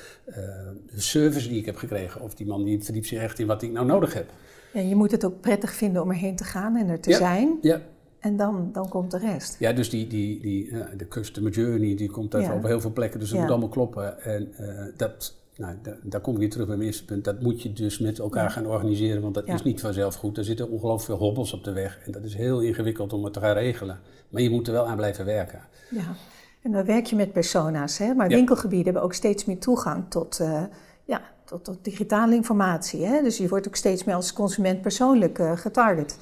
[0.96, 2.22] service die ik heb gekregen.
[2.22, 4.30] Of die man die verdiept zich echt in wat ik nou nodig heb.
[4.74, 7.18] Ja, je moet het ook prettig vinden om erheen te gaan en er te ja,
[7.18, 7.58] zijn.
[7.62, 7.82] Ja.
[8.20, 9.56] En dan, dan komt de rest.
[9.60, 12.56] Ja, dus die, die, die, de customer journey die komt uit ja.
[12.56, 13.20] op heel veel plekken.
[13.20, 14.22] Dus dat moet allemaal kloppen.
[14.24, 14.52] En
[14.98, 17.24] dat, nou, daar, daar kom ik weer terug bij mijn eerste punt.
[17.24, 19.54] Dat moet je dus met elkaar gaan organiseren, want dat ja.
[19.54, 20.38] is niet vanzelf goed.
[20.38, 23.34] Er zitten ongelooflijk veel hobbels op de weg en dat is heel ingewikkeld om het
[23.34, 24.00] te gaan regelen.
[24.30, 25.62] Maar je moet er wel aan blijven werken.
[25.90, 26.16] Ja,
[26.62, 28.14] en dan werk je met persona's, hè?
[28.14, 28.36] maar ja.
[28.36, 30.64] winkelgebieden hebben ook steeds meer toegang tot, uh,
[31.06, 33.06] ja, tot, tot digitale informatie.
[33.06, 33.22] Hè?
[33.22, 36.18] Dus je wordt ook steeds meer als consument persoonlijk uh, getarget.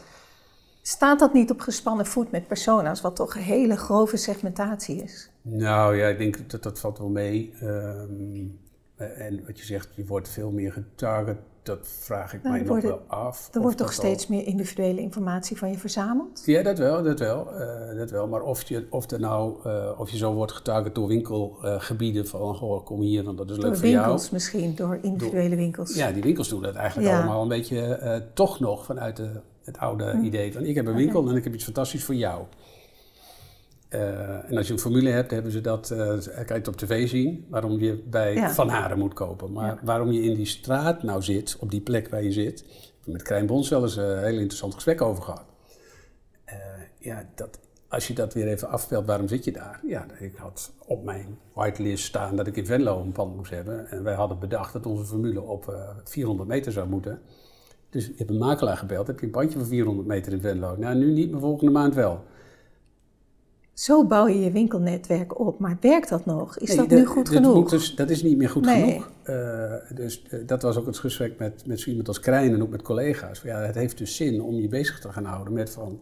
[0.81, 5.29] Staat dat niet op gespannen voet met persona's, wat toch een hele grove segmentatie is?
[5.41, 7.53] Nou ja, ik denk dat dat valt wel mee.
[7.61, 8.59] Um,
[9.03, 12.81] en wat je zegt, je wordt veel meer getarget dat vraag ik Nou, mij nog
[12.81, 13.49] wel af.
[13.53, 16.41] Er wordt toch al- steeds meer individuele informatie van je verzameld?
[16.45, 17.51] Ja, dat wel, dat wel.
[17.59, 18.27] eh, dat wel.
[18.27, 22.55] Maar of je, of er nou, eh, of je zo wordt getarget door winkelgebieden van,
[22.55, 24.05] goh, kom hier, want dat is leuk Door voor jou.
[24.05, 25.95] winkels misschien, door individuele winkels.
[25.95, 27.17] Ja, die winkels doen dat eigenlijk Ja.
[27.17, 29.29] allemaal een beetje eh, toch nog vanuit de,
[29.63, 30.23] het oude Hm.
[30.23, 32.43] idee van ik heb een winkel en ik heb iets fantastisch voor jou.
[33.93, 36.75] Eh, en als je een formule hebt, hebben ze dat, eh, kan je het op
[36.75, 38.49] tv zien, waarom je bij Ja.
[38.53, 39.51] Van Haren moet kopen.
[39.51, 39.79] Maar Ja.
[39.83, 43.13] waarom je in die straat nou zit, op die plek waar je zit, ik heb
[43.13, 45.45] met Krijn Bons wel eens een heel interessant gesprek over gehad.
[46.45, 46.55] Eh,
[46.99, 49.79] ja, dat, als je dat weer even afspeelt, waarom zit je daar?
[49.87, 53.87] Ja, ik had op mijn whitelist staan dat ik in Venlo een pand moest hebben.
[53.89, 57.21] En wij hadden bedacht dat onze formule op eh, 400 meter zou moeten.
[57.89, 60.75] Dus je hebt een makelaar gebeld, heb je een pandje van 400 meter in Venlo?
[60.77, 62.23] Nou, nu niet, maar volgende maand wel.
[63.73, 66.57] Zo bouw je je winkelnetwerk op, maar werkt dat nog?
[66.57, 67.69] Is Nee, dat nu goed genoeg?
[67.69, 68.81] dus, dat is niet meer goed Nee.
[68.91, 69.11] genoeg.
[69.23, 72.61] Eh, dus eh, dat was ook het gesprek met, met zo iemand als Krijn en
[72.61, 73.41] ook met collega's.
[73.41, 75.99] Ja, het heeft dus zin om je bezig te gaan houden met van...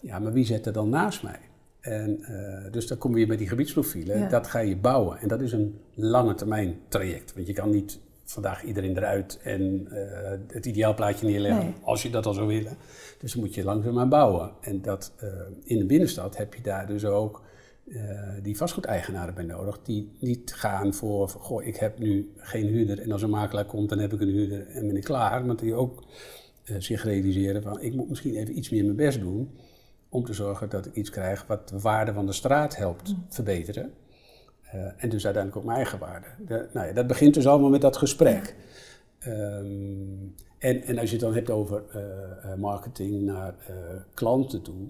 [0.00, 1.38] Ja, maar wie zet er dan naast mij?
[1.80, 4.18] En, eh, dus dan kom je met die gebiedsprofielen.
[4.18, 4.28] Ja.
[4.28, 5.18] Dat ga je bouwen.
[5.18, 7.34] En dat is een lange termijn traject.
[7.34, 7.98] Want je kan niet
[8.30, 11.74] vandaag iedereen eruit en eh, het ideaalplaatje neerleggen Nee.
[11.82, 12.76] als je dat al zou willen.
[13.18, 14.52] Dus dan moet je langzaamaan bouwen.
[14.60, 15.28] En dat, eh,
[15.64, 17.42] in de binnenstad heb je daar dus ook
[17.92, 18.00] eh,
[18.42, 19.78] die vastgoedeigenaren bij nodig.
[19.82, 23.88] Die niet gaan voor, goh, ik heb nu geen huurder en als een makelaar komt
[23.88, 25.44] dan heb ik een huurder en ben ik klaar.
[25.44, 26.04] Maar die ook
[26.78, 29.50] zich realiseren van, ik moet misschien even iets meer mijn best doen
[30.08, 33.92] om te zorgen dat ik iets krijg wat de waarde van de straat helpt verbeteren.
[34.72, 36.26] Eh, en dus uiteindelijk ook mijn eigen waarde.
[36.46, 38.54] De, nou ja, dat begint dus allemaal met dat gesprek.
[39.18, 39.66] Ehm,
[40.58, 43.54] en, en als je het dan hebt over eh, eh, marketing naar
[44.14, 44.88] klanten toe,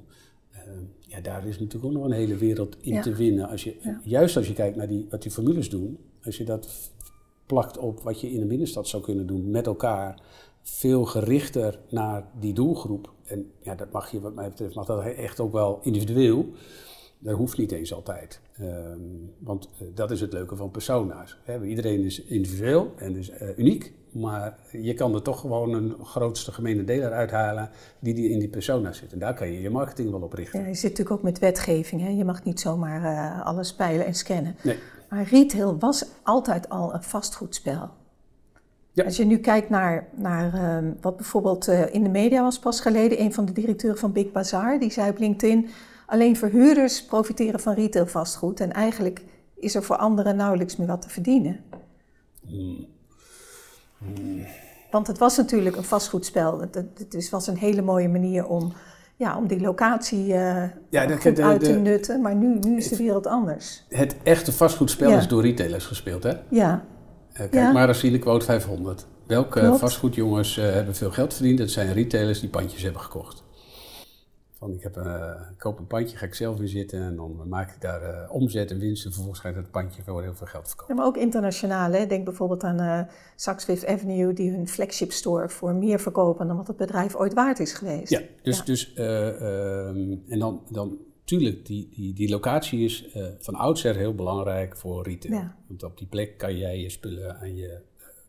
[0.99, 3.03] ja, daar is natuurlijk ook nog een hele wereld in Ja.
[3.03, 3.49] te winnen.
[3.49, 4.01] Als je, Ja.
[4.03, 6.91] Juist als je kijkt naar die, wat die formules doen, als je dat
[7.47, 10.21] plakt op wat je in een binnenstad zou kunnen doen met elkaar,
[10.63, 13.13] veel gerichter naar die doelgroep.
[13.25, 16.47] En ja, dat mag je, wat mij betreft, mag dat echt ook wel individueel.
[17.23, 18.41] Dat hoeft niet eens altijd.
[18.59, 18.99] Ehm,
[19.39, 21.39] want eh, dat is het leuke van persona's.
[21.45, 21.65] Hè.
[21.65, 23.93] Iedereen is individueel en eh, uniek.
[24.11, 28.49] Maar je kan er toch gewoon een grootste gemene deler uithalen die, die in die
[28.49, 29.13] persona zit.
[29.13, 30.61] En daar kan je je marketing wel op richten.
[30.61, 32.01] Ja, je zit natuurlijk ook met wetgeving.
[32.01, 32.09] Hè?
[32.09, 34.57] Je mag niet zomaar eh, alles peilen en scannen.
[34.63, 34.79] Nee.
[35.09, 37.89] Maar retail was altijd al een vastgoedspel.
[38.93, 39.05] Ja.
[39.05, 43.21] Als je nu kijkt naar, naar ehm, wat bijvoorbeeld in de media was pas geleden,
[43.21, 45.69] een van de directeuren van Big Bazaar, die zei op LinkedIn,
[46.11, 49.23] alleen verhuurders profiteren van retail vastgoed en eigenlijk
[49.57, 51.61] is er voor anderen nauwelijks meer wat te verdienen.
[54.91, 56.61] Want het was natuurlijk een vastgoedspel.
[56.61, 56.75] Het,
[57.11, 58.73] het, was een hele mooie manier om,
[59.17, 62.59] ja, om die locatie eh, Ja, de- goed de- uit te de- nutten, maar nu,
[62.59, 63.85] nu is de wereld anders.
[63.89, 65.19] Het echte vastgoedspel Ja.
[65.19, 66.23] is door retailers gespeeld.
[66.23, 66.33] Hè?
[66.51, 66.85] Ja,
[67.33, 67.73] Eh, kijk Ja.
[67.73, 69.07] maar als Quote 500.
[69.27, 69.79] Welke Klopt.
[69.79, 71.59] vastgoedjongens eh, hebben veel geld verdiend?
[71.59, 73.43] Dat zijn retailers die pandjes hebben gekocht.
[74.61, 77.49] Van, ik, heb, eh, ik koop een pandje, ga ik zelf in zitten en dan
[77.49, 79.05] maak ik daar eh, omzet en winst.
[79.05, 80.95] En vervolgens ga ik dat pandje voor heel veel geld verkopen.
[80.95, 81.93] Ja, maar ook internationaal.
[81.93, 82.07] Hè.
[82.07, 83.01] Denk bijvoorbeeld aan eh
[83.37, 87.35] Saks Fifth Avenue, die hun flagship store voor meer verkopen dan wat het bedrijf ooit
[87.35, 88.11] waard is geweest.
[88.11, 88.65] Ja, dus, Ja.
[88.65, 89.29] dus eh,
[89.89, 94.77] ehm, en dan, dan tuurlijk, die, die, die locatie is eh, van oudsher heel belangrijk
[94.77, 95.35] voor retail.
[95.35, 95.57] Ja.
[95.67, 97.79] Want op die plek kan jij je spullen aan je eh,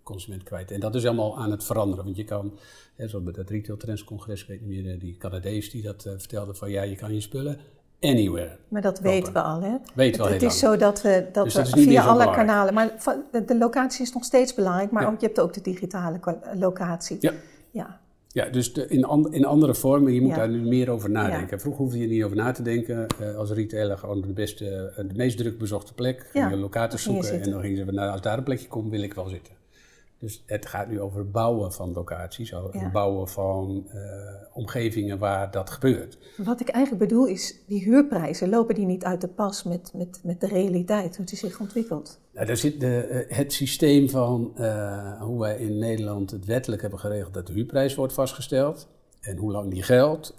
[0.04, 0.72] consument kwijt.
[0.72, 2.04] En dat is allemaal aan het veranderen.
[2.06, 2.54] Want je kan,
[2.96, 5.82] hè, zoals bij dat Retail Trends Congres, ik weet niet meer, eh, die Canadees die
[5.82, 7.58] dat eh, vertelde van ja, je kan je spullen
[8.02, 8.58] anywhere.
[8.68, 9.62] Maar dat weten we al.
[9.62, 9.76] Hè.
[9.96, 12.48] Weet wel het, het is zo dat we, dat Dus we dat via alle belangrijk.
[12.48, 12.74] kanalen.
[12.74, 12.96] Maar
[13.46, 15.10] de, locatie is nog steeds belangrijk, maar Ja.
[15.10, 16.20] ook, je hebt ook de digitale
[16.56, 17.18] locatie.
[17.20, 17.32] Ja.
[17.72, 18.00] Ja.
[18.34, 20.36] Ja, dus de, in, an- in andere vormen, je moet Ja.
[20.36, 21.60] daar nu meer over nadenken.
[21.60, 23.08] Vroeger hoefde je niet over na te denken.
[23.20, 26.30] Eh, als retailer gewoon de, beste, de meest druk bezochte plek.
[26.32, 29.02] Ging je locaties zoeken en dan gingen ze, nou, als daar een plekje komt, wil
[29.02, 29.54] ik wel zitten.
[30.22, 32.84] Dus het gaat nu over het bouwen van locaties, over Ja.
[32.84, 34.00] het bouwen van eh,
[34.54, 36.18] omgevingen waar dat gebeurt.
[36.38, 40.20] Wat ik eigenlijk bedoel is, die huurprijzen, lopen die niet uit de pas met, met,
[40.24, 42.20] met de realiteit, hoe die zich ontwikkelt?
[42.34, 46.82] Nou, daar zit de, eh, het systeem van eh, hoe wij in Nederland het wettelijk
[46.82, 48.88] hebben geregeld dat de huurprijs wordt vastgesteld.
[49.22, 50.36] En hoe lang die geldt,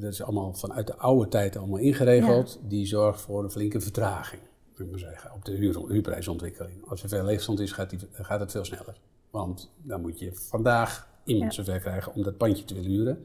[0.00, 2.60] dat is allemaal vanuit de oude tijd allemaal ingeregeld.
[2.68, 4.42] Die zorgt voor een flinke vertraging,
[4.86, 6.88] maar zeggen, op de huur, huurprijsontwikkeling.
[6.88, 8.96] Als er veel leegstand is, gaat, die, gaat het veel sneller.
[9.30, 11.62] Want dan moet je vandaag iemand Ja.
[11.64, 13.24] zover krijgen om dat pandje te willen huren.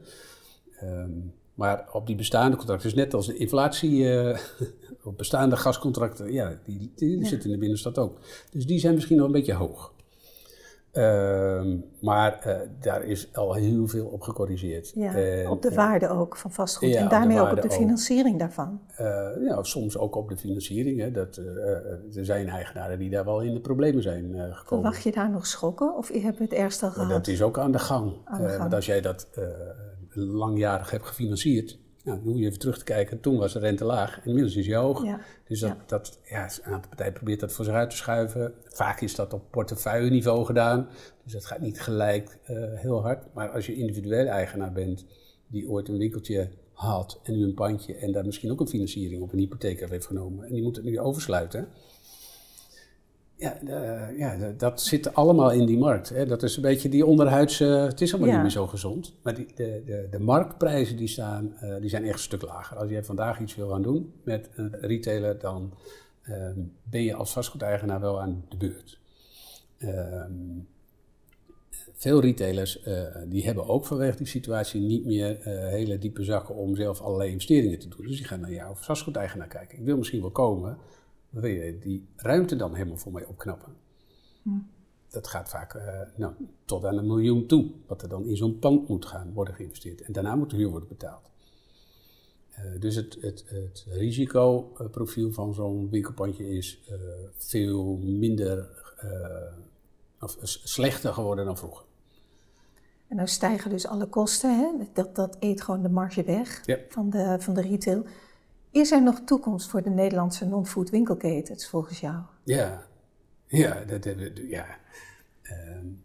[0.80, 1.10] Ehm,
[1.54, 4.38] maar op die bestaande contracten, dus net als de inflatie, eh,
[5.04, 7.24] op bestaande gascontracten, ja, die, die Ja.
[7.26, 8.18] zitten in de binnenstad ook.
[8.50, 9.94] Dus die zijn misschien nog een beetje hoog.
[10.96, 14.92] Ehm, maar uh, daar is al heel veel op gecorrigeerd.
[14.94, 18.34] Ja, en, op de waarde ook van vastgoed ja, en daarmee ook op de financiering
[18.34, 18.40] ook.
[18.40, 18.80] daarvan.
[19.00, 21.00] Uh, ja, soms ook op de financiering.
[21.00, 24.64] Hè, dat, uh, er zijn eigenaren die daar wel in de problemen zijn gekomen.
[24.66, 27.08] Verwacht je daar nog schokken of je hebt het eerst al gehad?
[27.08, 28.12] Dat is ook aan de gang.
[28.24, 28.58] Aan de gang.
[28.58, 29.28] want als jij dat
[30.10, 33.20] langjarig hebt gefinancierd, nou, dan hoef je even terug te kijken.
[33.20, 35.04] Toen was de rente laag, inmiddels is die hoog.
[35.04, 35.20] Ja.
[35.48, 35.84] Dus dat, ja.
[35.86, 38.54] dat, ja, een aantal partijen probeert dat voor zich uit te schuiven.
[38.64, 40.88] Vaak is dat op portefeuilleniveau gedaan.
[41.24, 43.34] Dus dat gaat niet gelijk uh, heel hard.
[43.34, 45.04] Maar als je individueel eigenaar bent,
[45.46, 49.22] die ooit een winkeltje had en nu een pandje en daar misschien ook een financiering
[49.22, 51.68] op een hypotheek heeft genomen en die moet het nu oversluiten
[53.38, 56.08] ja, uh, ja, dat zit allemaal in die markt.
[56.08, 56.26] Hè.
[56.26, 57.64] Dat is een beetje die onderhuidse.
[57.64, 59.14] Het is allemaal niet meer zo gezond.
[59.22, 62.76] Maar die, de, de, de marktprijzen die staan, uh, die zijn echt een stuk lager.
[62.76, 65.72] Als jij vandaag iets wil gaan doen met een retailer, dan
[66.22, 66.48] uh,
[66.82, 68.98] ben je als vastgoedeigenaar wel aan de beurt.
[69.78, 70.32] Ehm,
[71.92, 76.76] veel retailers uh, die hebben ook vanwege die situatie niet meer hele diepe zakken om
[76.76, 78.06] zelf allerlei investeringen te doen.
[78.06, 79.78] Dus die gaan naar jou als vastgoedeigenaar kijken.
[79.78, 80.78] Ik wil misschien wel komen,
[81.30, 83.76] dan wil je die ruimte dan helemaal voor mij opknappen.
[84.42, 84.50] Hm.
[85.08, 86.32] Dat gaat vaak uh, nou,
[86.64, 90.00] tot aan een miljoen toe, wat er dan in zo'n pand moet gaan worden geïnvesteerd.
[90.00, 91.30] En daarna moet de huur worden betaald.
[92.58, 96.94] Uh, dus het, het, het risicoprofiel van zo'n winkelpandje is uh,
[97.36, 98.84] veel minder
[100.20, 101.84] of slechter geworden dan vroeger.
[103.08, 104.86] En nou stijgen dus alle kosten, hè?
[104.92, 106.78] Dat, dat eet gewoon de marge weg ja.
[106.88, 108.04] van, de, van de retail.
[108.76, 112.16] Is er nog toekomst voor de Nederlandse non-food winkelketens volgens jou?
[112.44, 112.86] Ja,
[113.46, 114.08] ja, dat,
[114.48, 114.66] ja.
[115.42, 116.04] Um,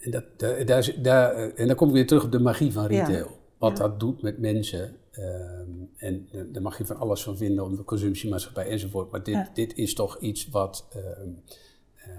[0.00, 2.86] en, dat, daar, daar, daar, en dan kom ik weer terug op de magie van
[2.86, 3.38] retail.
[3.58, 4.96] Wat dat doet met mensen.
[5.18, 9.10] Um, en daar mag je van alles van vinden, om de consumptiemaatschappij enzovoort.
[9.10, 11.42] Maar dit, dit is toch iets wat um,
[11.96, 12.12] uh,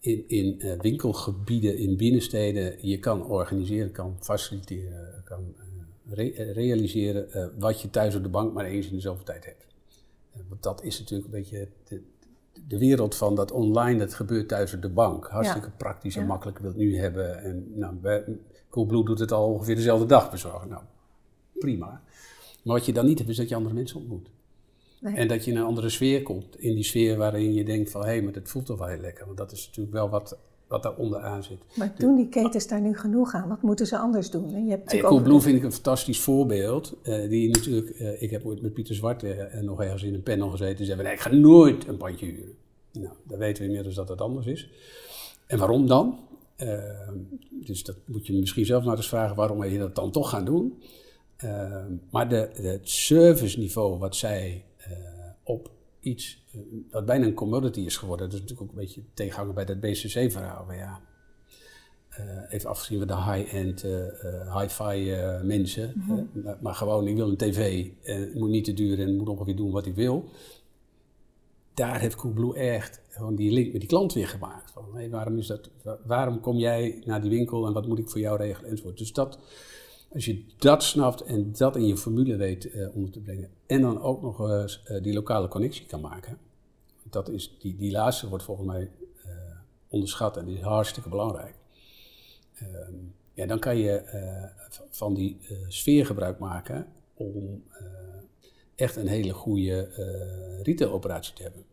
[0.00, 5.54] in, in uh, winkelgebieden, in binnensteden, je kan organiseren, kan faciliteren, kan
[6.08, 9.44] re realiseren uh, wat je thuis op de bank maar eens in de zoveel tijd
[9.44, 9.66] hebt.
[10.36, 12.02] Uh, want dat is natuurlijk een beetje de,
[12.66, 15.26] de, wereld van dat online, dat gebeurt thuis op de bank.
[15.26, 15.74] Hartstikke ja.
[15.76, 16.26] praktisch en ja.
[16.26, 17.42] makkelijk wil het nu hebben.
[17.42, 18.24] En nou, bij,
[18.70, 20.68] Coolblue doet het al ongeveer dezelfde dag bezorgen.
[20.68, 20.82] Nou,
[21.58, 22.02] prima.
[22.62, 24.30] Maar wat je dan niet hebt, is dat je andere mensen ontmoet.
[25.00, 25.14] Nee.
[25.14, 26.60] En dat je in een andere sfeer komt.
[26.60, 29.00] In die sfeer waarin je denkt van, hé, hey, maar dat voelt toch wel heel
[29.00, 29.26] lekker.
[29.26, 30.38] Want dat is natuurlijk wel wat
[30.68, 31.58] wat daar onderaan zit.
[31.74, 33.48] Maar doen die ketens daar nu genoeg aan?
[33.48, 34.64] Wat moeten ze anders doen?
[34.64, 36.96] Je hebt ja, Coolblue vind ik een fantastisch voorbeeld.
[37.02, 40.22] Uh, die natuurlijk, uh, ik heb ooit met Pieter Zwart uh, nog ergens in een
[40.22, 40.76] panel gezeten.
[40.76, 42.54] Die zei, nee, ik ga nooit een pandje huren.
[42.92, 44.70] Nou, dan weten we inmiddels dat dat anders is.
[45.46, 46.18] En waarom dan?
[47.50, 50.44] dus dat moet je misschien zelf maar eens vragen, waarom je dat dan toch gaan
[50.44, 50.82] doen?
[52.10, 54.64] maar de, de, het serviceniveau wat zij
[55.42, 55.70] op
[56.06, 58.26] iets uh, wat bijna een commodity is geworden.
[58.26, 60.64] Dat is natuurlijk ook een beetje tegenhangen bij dat BCC-verhaal.
[60.64, 61.00] Maar ja,
[62.20, 65.92] uh, even afgezien van de high-end, uh, hi-fi mensen.
[65.94, 66.56] Mm -hmm.
[66.60, 69.70] maar gewoon, ik wil een tv het moet niet te duur en moet ongeveer doen
[69.70, 70.24] wat ik wil.
[71.74, 74.70] Daar heeft Coolblue echt gewoon die link met die klant weer gemaakt.
[74.70, 75.70] Van, hey, waarom, is dat,
[76.04, 78.98] waarom kom jij naar die winkel en wat moet ik voor jou regelen enzovoort.
[78.98, 79.38] Dus dat,
[80.08, 83.50] als je dat snapt en dat in je formule weet uh, onder te brengen.
[83.66, 86.38] En dan ook nog eens uh, die lokale connectie kan maken.
[87.02, 88.90] Dat is, die, die laatste wordt volgens mij
[89.26, 89.30] uh,
[89.88, 91.54] onderschat en die is hartstikke belangrijk.
[92.54, 92.94] Ehm,
[93.34, 94.02] ja, dan kan je
[94.90, 95.38] van die
[95.68, 97.62] sfeer gebruik maken om
[98.74, 99.88] echt een hele goede
[100.62, 101.64] retailoperatie te hebben.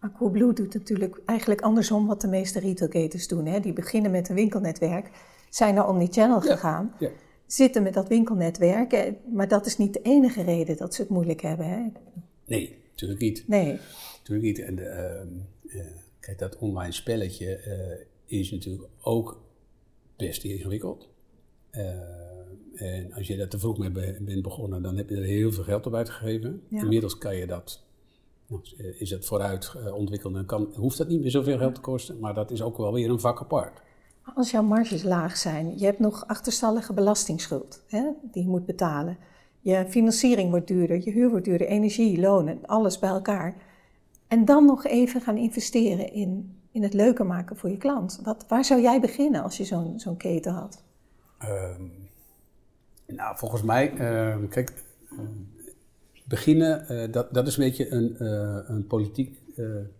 [0.00, 3.46] Maar Coolblue doet natuurlijk eigenlijk andersom wat de meeste retailketens doen.
[3.46, 3.60] Hè?
[3.60, 5.10] Die beginnen met een winkelnetwerk,
[5.50, 6.94] zijn naar omnichannel ja, gegaan.
[6.98, 7.10] Ja
[7.52, 9.12] zitten met dat winkelnetwerk.
[9.32, 11.66] Maar dat is niet de enige reden dat ze het moeilijk hebben.
[11.66, 11.86] Hè?
[12.46, 13.44] Nee, natuurlijk niet.
[13.46, 13.78] Nee.
[14.18, 14.58] Natuurlijk niet.
[14.58, 15.86] En uh, uh,
[16.20, 19.42] kijk, dat online spelletje uh, is natuurlijk ook
[20.16, 21.08] best ingewikkeld.
[22.74, 23.90] en als je daar te vroeg mee
[24.20, 26.62] bent begonnen, dan heb je er heel veel geld op uitgegeven.
[26.68, 26.82] Ja.
[26.82, 27.82] Inmiddels kan je dat,
[28.46, 28.62] nou,
[28.98, 32.18] is het vooruit ontwikkeld en kan, hoeft dat niet meer zoveel geld te kosten.
[32.18, 33.80] Maar dat is ook wel weer een vak apart.
[34.34, 39.16] Als jouw marges laag zijn, je hebt nog achterstallige belastingsschuld hè, die je moet betalen.
[39.60, 43.54] Je financiering wordt duurder, je huur wordt duurder, energie, lonen, alles bij elkaar.
[44.28, 48.20] En dan nog even gaan investeren in, in het leuker maken voor je klant.
[48.22, 50.82] Wat, waar zou jij beginnen als je zo'n zo'n keten had?
[51.44, 51.92] Um,
[53.06, 54.72] nou, volgens mij, uh, kijk,
[56.24, 59.38] beginnen, uh, dat, dat is een beetje een, uh, een politiek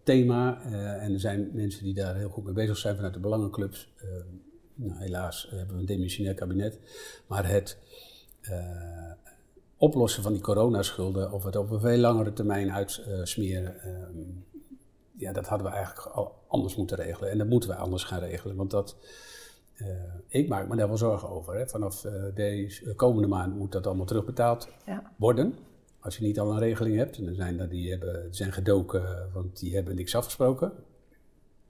[0.02, 0.62] thema.
[0.66, 3.92] Uh, en er zijn mensen die daar heel goed mee bezig zijn vanuit de belangenclubs.
[4.04, 4.10] Uh,
[4.74, 6.78] nou, helaas hebben we een demissionair kabinet.
[7.26, 7.78] Maar het
[9.76, 13.74] oplossen van die coronaschulden, of het op een veel langere termijn uitsmeren,
[15.16, 17.30] ja, dat hadden we eigenlijk al anders moeten regelen.
[17.30, 18.56] En dat moeten we anders gaan regelen.
[18.56, 18.96] Want dat,
[20.28, 21.54] ik maak me daar wel zorgen over.
[21.54, 21.68] Hè.
[21.68, 25.12] Vanaf deze komende maand moet dat allemaal terugbetaald ja.
[25.16, 25.54] worden.
[26.02, 27.16] Als je niet al een regeling hebt.
[27.16, 30.72] En er zijn er die hebben, zijn gedoken, want die hebben niks afgesproken.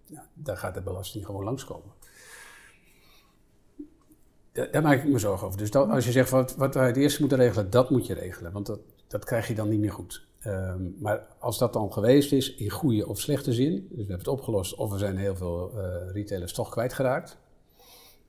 [0.04, 1.92] Ja, daar gaat de belasting gewoon langskomen.
[4.52, 5.58] Daar, maak ik me zorgen over.
[5.58, 8.14] Dus dat, als je zegt wat, wat wij het eerst moeten regelen, dat moet je
[8.14, 8.52] regelen.
[8.52, 10.26] Want dat, dat krijg je dan niet meer goed.
[10.38, 14.18] Ehm, maar als dat dan geweest is, in goede of slechte zin, dus we hebben
[14.18, 17.38] het opgelost of we zijn heel veel uh, retailers toch kwijtgeraakt,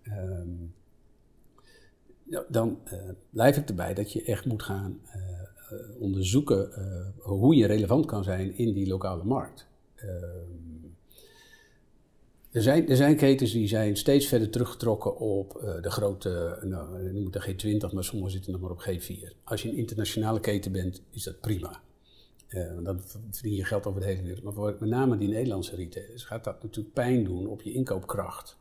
[0.07, 0.73] um,
[2.47, 2.99] dan uh,
[3.29, 5.13] blijf ik erbij dat je echt moet gaan uh,
[5.99, 6.69] onderzoeken
[7.17, 9.67] hoe je relevant kan zijn in die lokale markt.
[9.95, 10.63] Ehm,
[12.51, 17.11] er zijn, er zijn ketens die zijn steeds verder teruggetrokken op uh, de grote, nou,
[17.11, 19.43] noem het de G20, maar sommigen zitten nog maar op G4.
[19.43, 21.81] Als je een internationale keten bent, is dat prima.
[22.83, 23.01] Dan
[23.31, 24.43] verdien je geld over de hele wereld.
[24.43, 28.57] Maar voor met name die Nederlandse retailers gaat dat natuurlijk pijn doen op je inkoopkracht.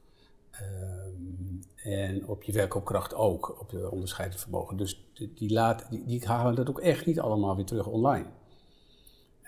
[0.53, 4.76] Uh, en op je verkoopkracht ook, op je onderscheidend vermogen.
[4.76, 8.26] Dus die, die, laat, die, die halen dat ook echt niet allemaal weer terug online.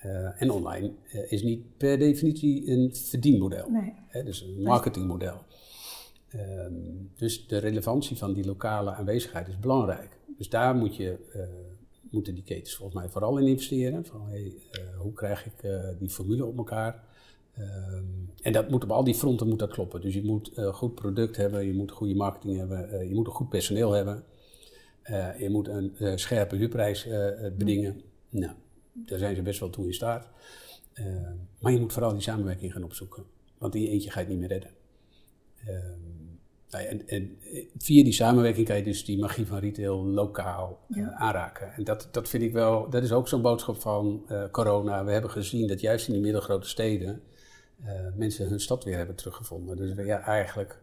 [0.05, 3.71] Uh, en online uh, is niet per definitie een verdienmodel.
[3.71, 3.93] Nee.
[4.07, 5.43] Hè, dus een marketingmodel.
[6.35, 10.19] Um, dus de relevantie van die lokale aanwezigheid is belangrijk.
[10.39, 11.43] Dus daar moet je, uh,
[12.11, 14.07] moeten die ketens volgens mij vooral in investeren.
[14.07, 14.55] Van hey,
[14.99, 15.53] hoe krijg ik
[15.99, 17.05] die formule op elkaar?
[17.59, 20.01] Um, en dat moet op al die fronten moet dat kloppen.
[20.01, 23.49] Dus je moet goed product hebben, je moet goede marketing hebben, je moet een goed
[23.49, 24.25] personeel hebben.
[25.39, 27.09] je moet een scherpe huurprijs
[27.57, 28.03] bedingen.
[28.31, 28.53] Nou,
[28.93, 30.29] daar zijn ze best wel toe in staat.
[30.95, 33.25] Uh, maar je moet vooral die samenwerking gaan opzoeken.
[33.59, 34.71] Want in je eentje ga je het niet meer redden.
[35.69, 35.69] Uh,
[36.71, 37.39] nou ja, en, en,
[37.79, 41.73] via die samenwerking kan je dus die magie van retail lokaal aanraken.
[41.73, 45.05] En dat, dat vind ik wel, dat is ook zo'n boodschap van corona.
[45.05, 47.23] We hebben gezien dat juist in die middelgrote steden
[48.17, 49.77] mensen hun stad weer hebben teruggevonden.
[49.77, 50.83] Dus ja, eigenlijk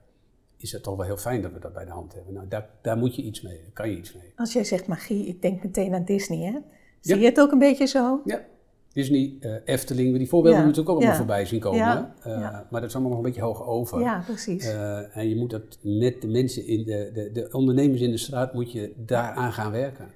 [0.57, 2.33] is het toch wel heel fijn dat we dat bij de hand hebben.
[2.33, 4.33] Nou, daar, daar moet je iets mee, daar kan je iets mee.
[4.35, 6.59] Als jij zegt magie, ik denk meteen aan Disney, hè?
[6.99, 8.21] Zie je het ook een beetje zo?
[8.25, 8.45] Ja.
[8.93, 10.65] Disney, uh, Efteling, die voorbeelden ja.
[10.65, 12.13] natuurlijk ook allemaal voorbij zien komen.
[12.27, 12.39] Uh,
[12.69, 13.99] maar dat is allemaal nog een beetje hoog over.
[14.01, 14.65] Ja, precies.
[14.65, 18.17] Uh, en je moet dat met de mensen in de, de, de ondernemers in de
[18.17, 20.11] straat, moet je daaraan gaan werken.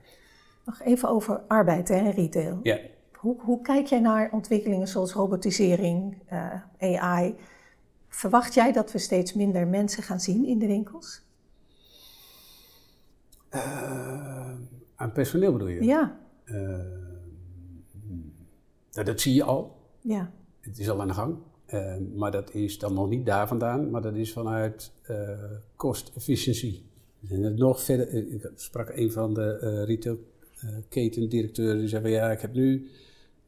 [0.65, 2.59] Nog even over arbeid en retail.
[2.63, 2.79] Ja.
[3.25, 6.17] Hoe, hoe kijk jij naar ontwikkelingen zoals robotisering,
[6.79, 7.35] AI?
[8.07, 11.23] Verwacht jij dat we steeds minder mensen gaan zien in de winkels?
[14.95, 15.83] aan personeel bedoel je?
[15.83, 16.19] Ja.
[16.45, 16.79] Uh,
[18.91, 19.75] dat zie je al.
[20.01, 20.31] Ja.
[20.59, 21.37] Het is al aan de gang.
[21.67, 24.91] Uh, maar dat is dan nog niet daar vandaan, maar dat is vanuit
[25.75, 26.85] kost-efficiëntie.
[27.29, 32.53] En nog verder, ik sprak een van de retailketendirecteuren die zei van ja, ik heb
[32.53, 32.89] nu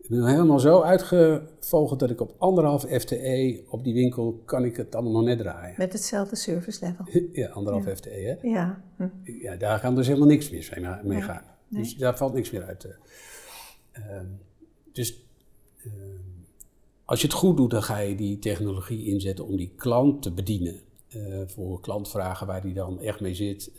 [0.08, 4.76] ik ben helemaal zo uitgevogeld dat ik op anderhalf FTE op die winkel kan ik
[4.76, 5.76] het allemaal nog net draaien.
[5.78, 7.06] Met hetzelfde service level.
[7.42, 8.48] ja, anderhalf FTE hè?
[8.48, 8.84] Ja.
[8.96, 9.08] Hm.
[9.24, 10.70] Ja, daar kan dus helemaal niks mis
[11.04, 11.44] mee, gaan.
[11.68, 12.88] Dus daar valt niks meer uit.
[13.98, 14.20] Uh,
[14.92, 15.24] dus
[15.86, 15.94] uh,
[17.06, 20.32] als je het goed doet, dan ga je die technologie inzetten om die klant te
[20.32, 20.80] bedienen.
[21.16, 23.72] Uh, voor klantvragen waar die dan echt mee zit.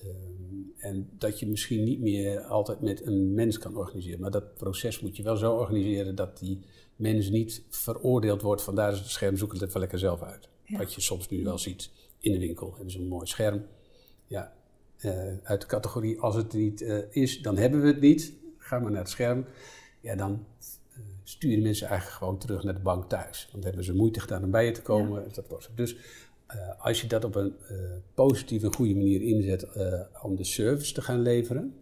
[0.78, 4.20] En dat je misschien niet meer altijd met een mens kan organiseren.
[4.20, 6.60] Maar dat proces moet je wel zo organiseren dat die
[6.96, 10.48] mens niet veroordeeld wordt van daar is het scherm, zoek het even lekker zelf uit.
[10.68, 12.72] Wat je soms nu wel ziet in de winkel.
[12.74, 13.66] Hebben ze een mooi scherm.
[14.26, 14.52] Ja,
[15.04, 18.32] uh, uit de categorie als het niet uh, is, dan hebben we het niet.
[18.58, 19.44] Ga maar naar het scherm.
[20.00, 23.48] Ja, dan uh, sturen mensen eigenlijk gewoon terug naar de bank thuis.
[23.52, 25.22] Want hebben ze moeite gedaan om bij je te komen.
[25.22, 25.34] Ja.
[25.34, 25.96] Dat was Dus
[26.78, 27.54] als je dat op een
[28.14, 29.66] positieve, goede manier inzet
[30.22, 31.74] om de service te gaan leveren,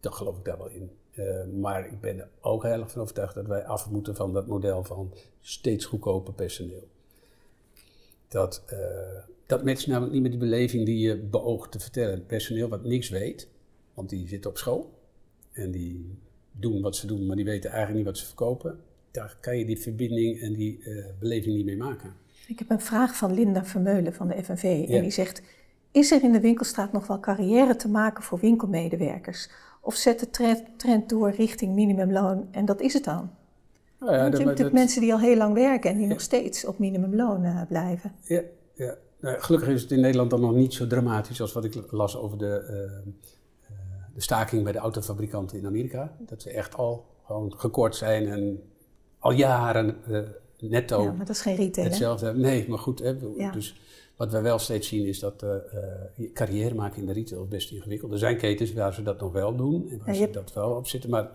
[0.00, 0.90] dan geloof ik daar wel in.
[1.60, 4.46] maar ik ben er ook heel erg van overtuigd dat wij af moeten van dat
[4.46, 6.88] model van steeds goedkoper personeel.
[8.28, 8.64] Dat
[9.46, 12.26] dat matcht namelijk niet met die beleving die je beoogt te vertellen.
[12.26, 13.48] Personeel wat niks weet,
[13.94, 14.98] want die zit op school
[15.52, 16.18] en die
[16.52, 18.80] doen wat ze doen, maar die weten eigenlijk niet wat ze verkopen.
[19.10, 20.82] Daar kan je die verbinding en die
[21.18, 22.14] beleving niet mee maken.
[22.50, 24.84] Ik heb een vraag van Linda Vermeulen van de FNV.
[24.88, 24.96] Ja.
[24.96, 25.42] En die zegt:
[25.90, 29.50] Is er in de winkelstraat nog wel carrière te maken voor winkelmedewerkers?
[29.80, 30.30] Of zet de
[30.76, 33.30] trend, door richting minimumloon en dat is het dan?
[33.98, 36.12] Nou ja, Want je hebt natuurlijk mensen die al heel lang werken en die ja.
[36.12, 38.12] nog steeds op minimumloon uh, blijven.
[38.22, 38.42] Ja,
[38.74, 38.94] ja.
[39.20, 42.16] Nou, gelukkig is het in Nederland dan nog niet zo dramatisch als wat ik las
[42.16, 42.62] over de,
[43.00, 43.12] uh,
[44.14, 46.16] de staking bij de autofabrikanten in Amerika.
[46.18, 48.62] Dat ze echt al gewoon gekort zijn en
[49.18, 49.96] al jaren
[50.68, 51.02] netto.
[51.02, 51.86] Ja, maar dat is geen retail.
[51.86, 52.34] Hetzelfde.
[52.34, 52.98] Nee, maar goed.
[52.98, 53.50] Hè, ja.
[53.50, 53.80] Dus
[54.16, 55.50] wat wij wel steeds zien is dat uh,
[56.34, 58.12] carrière maken in de retail is best ingewikkeld.
[58.12, 60.70] Er zijn ketens waar ze dat nog wel doen en waar ja, ze dat wel
[60.70, 61.10] op zitten.
[61.10, 61.30] Maar Ja,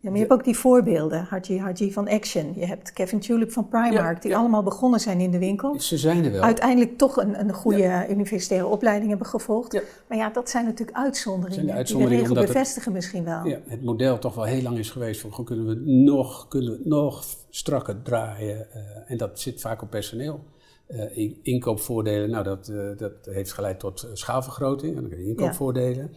[0.00, 2.52] maar je hebt ook die voorbeelden, Haji Haji van Action.
[2.54, 5.80] Je hebt Kevin Tulip van Primark, die allemaal begonnen zijn in de winkel.
[5.80, 6.42] Ze zijn er wel.
[6.42, 9.82] Uiteindelijk toch een, een goede universitaire opleiding hebben gevolgd.
[10.08, 11.54] Maar ja, dat zijn natuurlijk uitzonderingen.
[11.54, 13.46] Zijn de uitzonderingen die de regel bevestigen misschien wel.
[13.46, 15.74] Ja, het model toch wel heel lang is geweest van, kunnen we
[16.04, 17.24] nog, kunnen we nog
[17.56, 18.66] strakker draaien.
[18.74, 20.44] Uh, en dat zit vaak op personeel.
[20.88, 24.96] Uh, inkoopvoordelen, nou dat, uh, dat heeft geleid tot schaalvergroting.
[24.96, 26.14] En dan kun je inkoopvoordelen.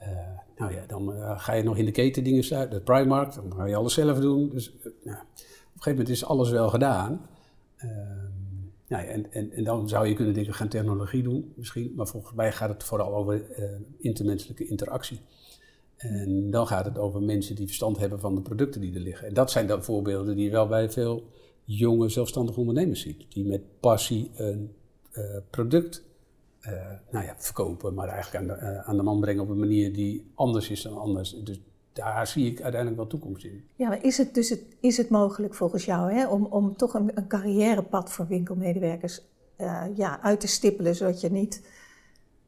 [0.00, 0.40] Ja.
[0.56, 3.64] Nou ja, dan ga je nog in de keten dingen sluiten, de Primark, dan ga
[3.64, 4.48] je alles zelf doen.
[4.48, 7.26] Dus nou, op een gegeven moment is alles wel gedaan.
[7.84, 7.90] Uh,
[8.92, 11.92] nou ja, en, en, en, dan zou je kunnen denken, gaan technologie doen misschien.
[11.96, 13.64] Maar volgens mij gaat het vooral over eh,
[13.98, 15.20] intermenselijke interactie.
[16.02, 19.26] En dan gaat het over mensen die verstand hebben van de producten die er liggen.
[19.26, 21.24] En dat zijn dan voorbeelden die je wel bij veel
[21.64, 23.24] jonge zelfstandige ondernemers ziet.
[23.28, 24.70] Die met passie een
[25.50, 26.02] product
[26.66, 26.72] uh,
[27.10, 29.92] nou ja, verkopen, maar eigenlijk aan de, uh, aan de man brengen op een manier
[29.92, 31.30] die anders is dan anders.
[31.42, 31.60] Dus
[31.92, 33.64] daar zie ik uiteindelijk wel toekomst in.
[33.76, 36.94] Ja, maar is het, dus het, is het mogelijk volgens jou hè, om, om toch
[36.94, 39.22] een, een carrièrepad voor winkelmedewerkers
[39.94, 41.66] ja, uit te stippelen, zodat je niet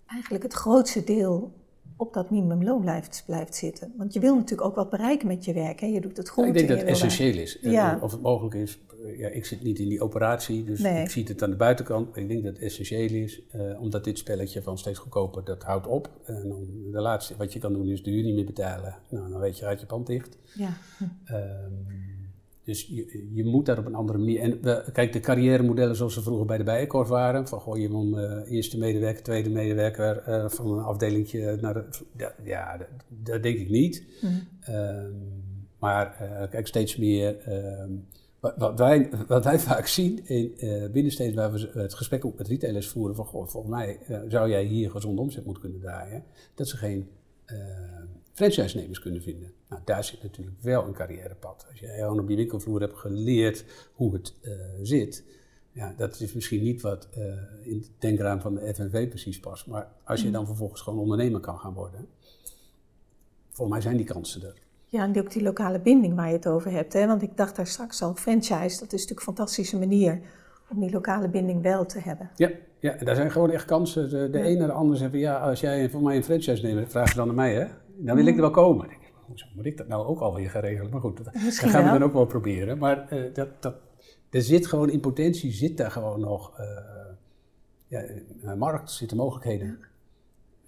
[0.06, 1.52] eigenlijk het grootste deel
[1.96, 3.92] op dat minimumloon blijft, blijft zitten.
[3.96, 5.80] Want je wil natuurlijk ook wat bereiken met je werk.
[5.80, 5.86] Hè?
[5.86, 6.44] Je doet het goed.
[6.44, 7.58] Ja, ik denk dat het essentieel is.
[7.60, 7.98] Ja.
[8.02, 8.78] Of het mogelijk is.
[9.16, 12.16] Ja, ik zit niet in die operatie, dus ik zie het aan de buitenkant.
[12.16, 15.86] Ik denk dat het essentieel is, uh, omdat dit spelletje van steeds goedkoper, dat houdt
[15.86, 16.10] op.
[16.24, 18.96] En dan de laatste wat je kan doen is de huur niet meer betalen.
[19.08, 20.38] Nou, dan weet je, uit je pand dicht.
[20.54, 20.76] Ja.
[21.30, 21.86] Um,
[22.64, 24.40] dus je, je, moet daar op een andere manier.
[24.40, 27.48] En we, kijk, de carrière-modellen zoals ze vroeger bij de Bijenkorf waren.
[27.48, 32.32] Van gooi je om uh, eerste medewerker, tweede medewerker uh, van een afdelingje naar de.
[32.44, 34.04] Ja, dat, dat denk ik niet.
[34.20, 34.42] Mm.
[34.68, 35.04] Uh,
[35.78, 37.38] maar uh, kijk, steeds meer.
[37.38, 37.90] Ehm,
[38.40, 40.54] wat, wat, wij, wat wij vaak zien in
[40.92, 43.16] binnensteden waar we het gesprek ook met retailers voeren.
[43.16, 43.98] Van goh, volgens mij
[44.28, 46.24] zou jij hier gezonde omzet moeten kunnen draaien.
[46.54, 47.08] Dat ze geen
[48.34, 49.52] franchise-nemers kunnen vinden.
[49.68, 51.66] Nou, daar zit natuurlijk wel een carrièrepad.
[51.70, 55.24] Als je gewoon op je winkelvloer hebt geleerd hoe het uh, zit,
[55.72, 57.24] ja, dat is misschien niet wat uh,
[57.62, 59.66] in het denkraam van de FNV precies past.
[59.66, 60.32] Maar als je mm.
[60.32, 62.06] dan vervolgens gewoon ondernemer kan gaan worden,
[63.50, 64.62] volgens mij zijn die kansen er.
[64.86, 66.92] Ja, en ook die lokale binding waar je het over hebt.
[66.92, 67.06] Hè?
[67.06, 70.20] Want ik dacht daar straks al, franchise, dat is natuurlijk een fantastische manier
[70.70, 72.30] om die lokale binding wel te hebben.
[72.36, 74.10] Ja, ja en daar zijn gewoon echt kansen.
[74.10, 74.44] De, de ja.
[74.44, 77.16] een naar de ander zeggen, ja, als jij voor mij een franchise neemt, vraag je
[77.16, 77.66] dan naar mij, hè?
[77.96, 78.88] Dan wil ik er wel komen.
[78.88, 80.90] Denk ik, hoezo moet ik dat nou ook alweer gaan regelen?
[80.90, 82.78] Maar goed, dat, gaan we dan ook wel proberen.
[82.78, 83.74] Maar uh, dat, dat,
[84.30, 86.66] er zit gewoon in potentie, zit daar gewoon nog uh,
[87.86, 88.02] ja,
[88.42, 89.78] een markt, zitten mogelijkheden.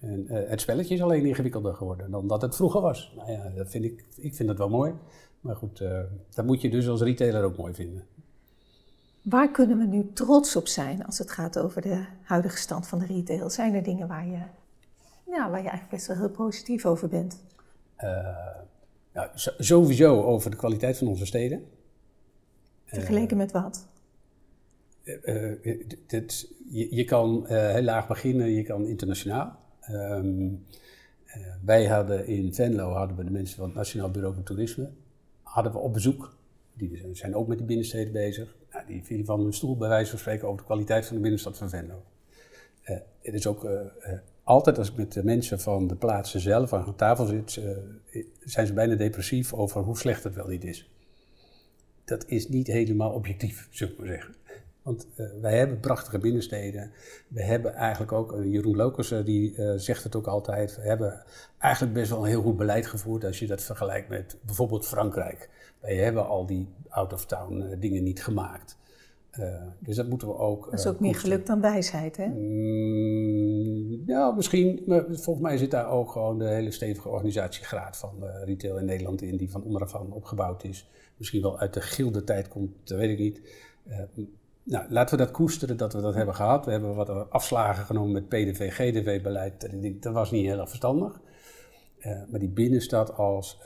[0.01, 3.13] En uh, het spelletje is alleen ingewikkelder geworden dan dat het vroeger was.
[3.17, 4.95] Nou ja, dat vind ik, ik vind dat wel mooi.
[5.41, 5.85] Maar goed,
[6.35, 8.05] dat moet je dus als retailer ook mooi vinden.
[9.23, 12.99] Waar kunnen we nu trots op zijn als het gaat over de huidige stand van
[12.99, 13.51] de retail?
[13.51, 14.39] Zijn er dingen waar je
[15.27, 17.43] ja, waar je eigenlijk best wel heel positief over bent.
[19.13, 21.65] nou, sowieso over de kwaliteit van onze steden.
[22.85, 23.89] Vergeleken uh, met wat?
[25.05, 25.53] Uh,
[26.07, 29.59] dit, je, je, kan heel laag beginnen, je kan internationaal.
[29.91, 30.65] Um,
[31.65, 34.91] wij hadden in Venlo, hadden we de mensen van het Nationaal Bureau voor Toerisme,
[35.43, 36.35] hadden we op bezoek.
[36.73, 38.57] Die zijn ook met die binnensteden bezig.
[38.73, 41.23] Nou, die vielen van hun stoel bij wijze van spreken over de kwaliteit van de
[41.23, 42.03] binnenstad van Venlo.
[42.83, 43.69] het is ook
[44.47, 48.67] altijd als ik met de mensen van de plaatsen zelf aan tafel zit, uh, zijn
[48.67, 50.91] ze bijna depressief over hoe slecht het wel niet is.
[52.05, 54.35] Dat is niet helemaal objectief, zou ik maar zeggen.
[54.83, 56.93] Want uh, wij hebben prachtige binnensteden.
[57.29, 61.25] We hebben eigenlijk ook, uh, Jeroen Lokers die zegt het ook altijd, we hebben
[61.59, 65.49] eigenlijk best wel een heel goed beleid gevoerd als je dat vergelijkt met bijvoorbeeld Frankrijk.
[65.81, 68.77] Wij hebben al die out-of-town dingen niet gemaakt.
[69.41, 70.71] Uh, dus dat moeten we ook.
[70.71, 72.27] Dat is ook uh, meer geluk dan wijsheid, hè?
[72.27, 74.83] Mm, ja, misschien.
[74.87, 78.85] Maar volgens mij zit daar ook gewoon de hele stevige organisatiegraad van uh, retail in
[78.85, 80.91] Nederland in, die van onderaf aan opgebouwd is.
[81.17, 83.41] Misschien wel uit de gilde tijd komt, dat weet ik niet.
[84.63, 86.65] nou, laten we dat koesteren dat we dat hebben gehad.
[86.65, 89.69] We hebben wat afslagen genomen met PDV, GDV-beleid.
[90.03, 91.21] Dat was niet heel erg verstandig.
[92.31, 93.59] maar die binnenstad als.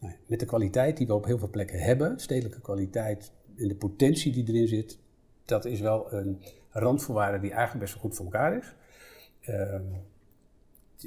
[0.00, 3.74] Nou, met de kwaliteit die we op heel veel plekken hebben, stedelijke kwaliteit, en de
[3.74, 4.98] potentie die erin zit,
[5.44, 8.74] dat is wel een randvoorwaarde die eigenlijk best wel goed voor elkaar is.
[9.48, 9.80] Uh,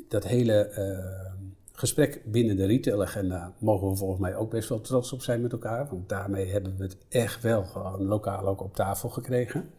[0.07, 1.33] dat hele uh,
[1.71, 5.51] gesprek binnen de retailagenda mogen we volgens mij ook best wel trots op zijn met
[5.51, 5.87] elkaar.
[5.89, 9.69] Want daarmee hebben we het echt wel gewoon lokaal ook op tafel gekregen.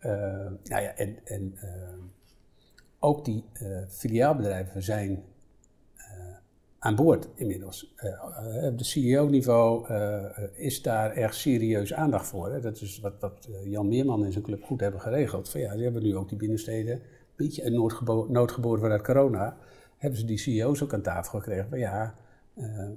[0.00, 0.12] Uh,
[0.62, 1.98] nou ja, en, en ehm,
[2.98, 5.24] ook die eh, filiaalbedrijven zijn
[6.86, 7.94] aan boord inmiddels.
[8.04, 10.24] Uh, op de CEO-niveau uh,
[10.54, 12.52] is daar echt serieus aandacht voor.
[12.52, 12.60] Hè?
[12.60, 15.48] Dat is wat, wat Jan Meerman en zijn club goed hebben geregeld.
[15.48, 17.00] Van, ja, ze hebben nu ook die binnensteden, een
[17.36, 17.70] beetje
[18.28, 19.56] noodgeboren vanuit corona,
[19.96, 21.68] hebben ze die CEO's ook aan tafel gekregen.
[21.68, 22.14] Van ja,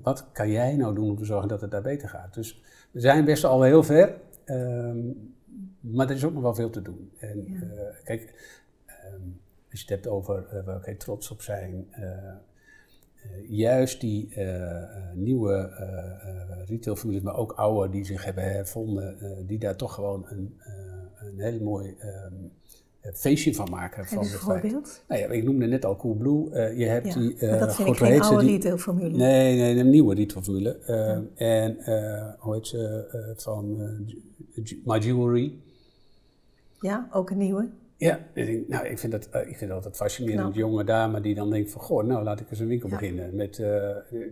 [0.01, 2.33] wat kan jij nou doen om te zorgen dat het daar beter gaat?
[2.33, 2.61] Dus
[2.91, 4.99] we zijn best al heel ver, ehm,
[5.79, 7.11] maar er is ook nog wel veel te doen.
[7.19, 7.63] En
[8.03, 8.33] kijk,
[8.85, 9.21] ehm,
[9.71, 11.87] als je het hebt over waar wij trots op zijn,
[13.47, 14.34] juist die
[15.13, 15.70] nieuwe
[16.67, 19.17] retailformules, maar ook oude die zich hebben hervonden,
[19.47, 20.57] die daar toch gewoon een,
[21.15, 22.51] een heel mooi um,
[23.13, 24.05] feestje van maken.
[24.05, 25.03] van een voorbeeld?
[25.07, 26.49] Nou ja, ik noemde net al Coolblue.
[26.51, 27.36] Uh, je hebt die...
[27.39, 29.17] Uh, dat vind ik geen oude retailformule.
[29.17, 30.80] Nee, nee, een nieuwe retailformule.
[30.82, 31.24] Uh, ja.
[31.36, 31.78] En
[32.39, 33.34] hoe heet ze?
[33.36, 33.78] van
[34.84, 35.53] My Jewelry.
[36.80, 37.67] Ja, ook een nieuwe.
[38.00, 38.20] Ja,
[38.68, 40.39] nou, ik vind dat, ik vind dat altijd fascinerend.
[40.39, 40.54] Nou.
[40.54, 42.95] Jonge dame die dan denkt van, goh, nou laat ik eens een winkel ja.
[42.97, 43.36] beginnen.
[43.36, 43.54] Met,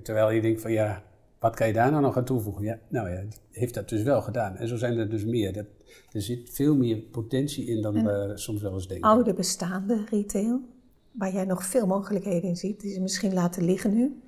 [0.03, 1.03] terwijl je denkt van, ja,
[1.39, 2.63] wat kan je daar nou nog aan toevoegen?
[2.63, 4.55] Ja, nou ja, heeft dat dus wel gedaan.
[4.55, 5.53] En zo zijn er dus meer.
[5.53, 5.65] Dat,
[6.11, 9.09] er zit veel meer potentie in dan we soms wel eens denken.
[9.09, 10.61] Oude bestaande retail,
[11.11, 14.22] waar jij nog veel mogelijkheden in ziet, die ze misschien laten liggen nu?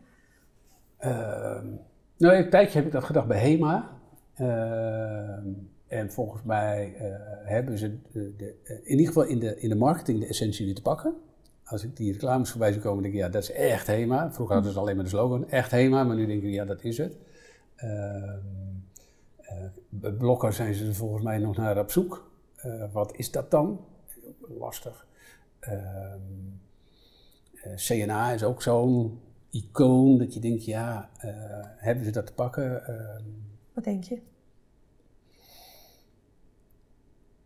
[1.01, 1.61] Uh,
[2.17, 3.97] nou, een tijdje heb ik dat gedacht bij HEMA.
[4.41, 5.53] Uh,
[5.89, 9.75] en volgens mij uh, hebben ze de, de, in ieder geval in de, in de
[9.75, 11.15] marketing de essentie weer te pakken
[11.69, 14.31] als ik die reclames voorbij zie komen, denk ik, ja, dat is echt HEMA.
[14.31, 16.83] Vroeger hadden ze alleen maar de slogan, echt HEMA, maar nu denk ik, ja, dat
[16.83, 17.17] is het.
[17.83, 18.33] Uh,
[20.01, 22.31] uh, Blokker zijn ze volgens mij nog naar op zoek.
[22.91, 23.85] Wat is dat dan?
[24.59, 25.05] Lastig.
[25.59, 26.19] Ehm,
[27.53, 29.19] eh, CNA is ook zo'n
[29.49, 31.09] icoon dat je denkt, ja,
[31.77, 32.85] hebben ze dat te pakken?
[32.85, 33.23] Ehm,
[33.73, 34.21] wat denk je?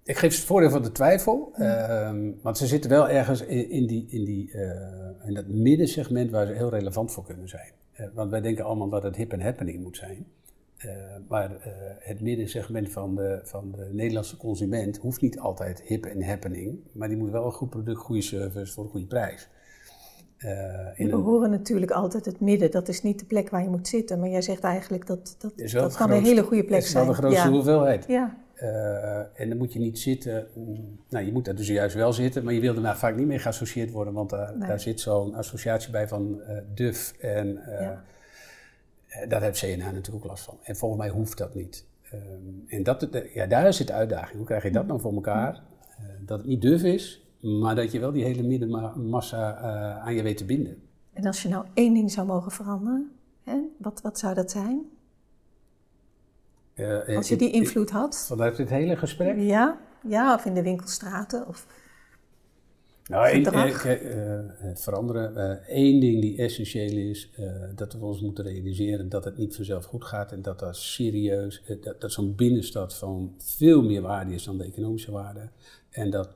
[0.06, 3.70] Ik geef ze het voordeel van de twijfel, uh, want ze zitten wel ergens in,
[3.70, 7.72] in die, in, die, uh, in dat middensegment waar ze heel relevant voor kunnen zijn.
[8.00, 10.26] Uh, want wij denken allemaal dat het hip en happening moet zijn.
[10.78, 10.90] Eh,
[11.28, 11.52] maar
[12.00, 17.08] het middensegment van de, van de Nederlandse consument hoeft niet altijd hip en happening, maar
[17.08, 19.50] die moet wel een goed product, goede service voor een goede prijs.
[20.98, 24.20] we horen natuurlijk altijd het midden, dat is niet de plek waar je moet zitten,
[24.20, 27.06] maar jij zegt eigenlijk dat dat, dat kan een hele goede plek zijn.
[27.06, 28.06] Dat is wel de grootste hoeveelheid.
[28.08, 28.43] Ja.
[28.64, 30.48] Uh, en dan moet je niet zitten,
[31.10, 33.40] nou je moet daar dus juist wel zitten, maar je wil er vaak niet mee
[33.40, 38.04] geassocieerd worden, want daar, daar zit zo'n associatie bij van uh, duf en uh, ja.
[39.28, 40.58] daar heeft CNA natuurlijk last van.
[40.64, 41.86] En volgens mij hoeft dat niet.
[42.14, 44.38] Um, en dat, ja, daar zit de uitdaging.
[44.38, 45.62] Hoe krijg je dat nou voor elkaar?
[46.26, 49.56] dat het niet duf is, maar dat je wel die hele middenmassa
[49.98, 50.82] aan je weet te binden.
[51.14, 53.12] En als je nou één ding zou mogen veranderen,
[53.44, 54.86] hè, wat, wat zou dat zijn?
[56.76, 58.26] Uh, Als je die invloed had.
[58.28, 59.40] Vanuit dit hele gesprek?
[59.40, 61.48] Ja, ja of in de winkelstraten.
[61.48, 61.68] Of
[63.08, 65.62] nou, één, uh, veranderen.
[65.68, 67.32] Eén ding die essentieel is,
[67.76, 71.62] dat we ons moeten realiseren dat het niet vanzelf goed gaat en dat dat serieus,
[71.82, 75.50] dat, dat zo'n binnenstad van veel meer waarde is dan de economische waarde.
[75.90, 76.30] En dat,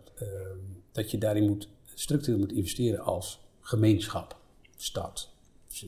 [0.91, 4.35] dat je daarin moet, structureel moet investeren als gemeenschap,
[4.75, 5.29] stad,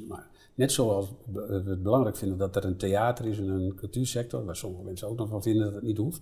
[0.08, 0.29] maar.
[0.60, 4.56] Net zoals we het belangrijk vinden dat er een theater is en een cultuursector, waar
[4.56, 6.22] sommige mensen ook nog van vinden dat het niet hoeft.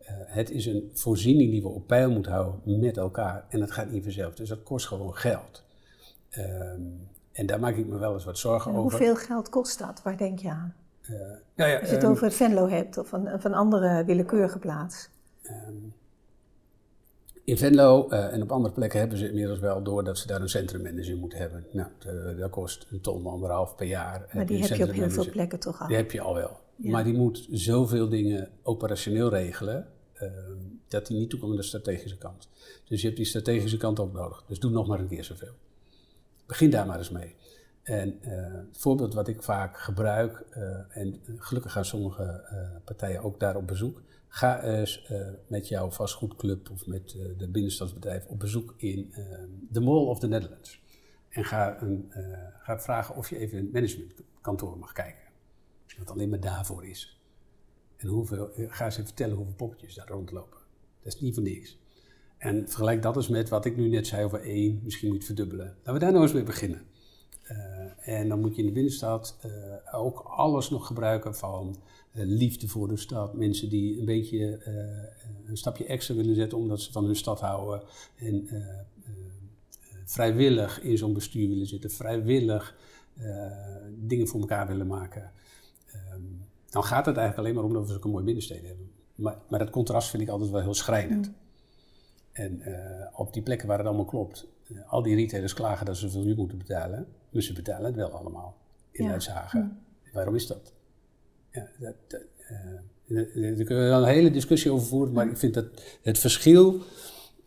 [0.00, 3.70] Uh, het is een voorziening die we op peil moeten houden met elkaar en dat
[3.70, 4.34] gaat niet vanzelf.
[4.34, 5.64] Dus dat kost gewoon geld.
[6.38, 8.98] Um, en daar maak ik me wel eens wat zorgen en over.
[8.98, 10.02] Hoeveel geld kost dat?
[10.02, 10.74] Waar denk je aan?
[11.02, 11.18] Uh,
[11.54, 14.58] nou ja, Als je het um, over Venlo hebt of een, of een andere willekeurige
[14.58, 15.08] plaats.
[15.42, 15.94] Um,
[17.44, 20.40] in Venlo uh, en op andere plekken hebben ze inmiddels wel door dat ze daar
[20.40, 21.66] een centrummanager moeten hebben.
[21.72, 21.88] Nou,
[22.36, 24.28] dat kost een ton, anderhalf per jaar.
[24.32, 25.86] Maar die heb je op heel veel plekken toch al?
[25.86, 26.60] Die heb je al wel.
[26.76, 26.90] Ja.
[26.90, 29.86] Maar die moet zoveel dingen operationeel regelen,
[30.22, 30.30] uh,
[30.88, 32.48] dat die niet toekomt aan de strategische kant.
[32.84, 34.44] Dus je hebt die strategische kant ook nodig.
[34.46, 35.54] Dus doe nog maar een keer zoveel.
[36.46, 37.34] Begin daar maar eens mee.
[37.82, 38.30] En uh,
[38.68, 40.44] het voorbeeld wat ik vaak gebruik,
[40.88, 42.44] en gelukkig gaan sommige
[42.84, 44.02] partijen ook daar op bezoek,
[44.32, 49.14] Ga eens uh, met jouw vastgoedclub of met uh, de binnenstadsbedrijf op bezoek in
[49.70, 50.82] de Mall of the Netherlands.
[51.28, 52.12] En ga, een,
[52.58, 55.22] ga vragen of je even in het managementkantoor mag kijken.
[55.98, 57.20] Wat alleen maar daarvoor is.
[57.96, 60.58] En hoeveel, ga even vertellen hoeveel poppetjes daar rondlopen.
[61.02, 61.78] Dat is niet voor niks.
[62.38, 65.66] En vergelijk dat eens met wat ik nu net zei over één, misschien moet verdubbelen.
[65.66, 66.82] Laten we daar nou eens mee beginnen.
[67.98, 69.38] en dan moet je in de binnenstad
[69.92, 73.34] ook alles nog gebruiken van eh, liefde voor de stad.
[73.34, 77.40] Mensen die een beetje eh, een stapje extra willen zetten omdat ze van hun stad
[77.40, 77.82] houden.
[78.16, 78.60] En eh,
[80.04, 81.90] vrijwillig in zo'n bestuur willen zitten.
[81.90, 82.76] Vrijwillig
[83.98, 85.32] dingen voor elkaar willen maken.
[85.86, 86.22] Ehm,
[86.70, 88.90] dan gaat het eigenlijk alleen maar om dat we zo'n mooi binnensteden hebben.
[89.14, 91.26] Maar, maar dat contrast vind ik altijd wel heel schrijnend.
[91.26, 91.34] Mm.
[92.32, 92.62] En
[93.14, 94.46] op die plekken waar het allemaal klopt,
[94.86, 97.06] al die retailers klagen dat ze veel huur moeten betalen.
[97.30, 98.56] Maar ze betalen het wel allemaal
[98.90, 99.48] in ja.
[99.52, 99.78] Mm.
[100.12, 100.72] Waarom is dat?
[101.52, 102.20] Ja, dat, dat
[102.50, 105.66] uh, daar kunnen we een hele discussie over voeren, maar ik vind dat
[106.02, 106.80] het verschil uh,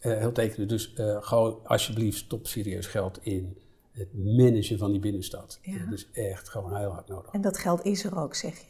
[0.02, 0.70] heel tekenend.
[0.70, 3.58] Dus uh, gewoon alsjeblieft stop serieus geld in
[3.92, 5.60] het managen van die binnenstad.
[5.90, 7.32] Dat is echt gewoon heel hard nodig.
[7.32, 8.66] En dat geld is er ook, zeg je?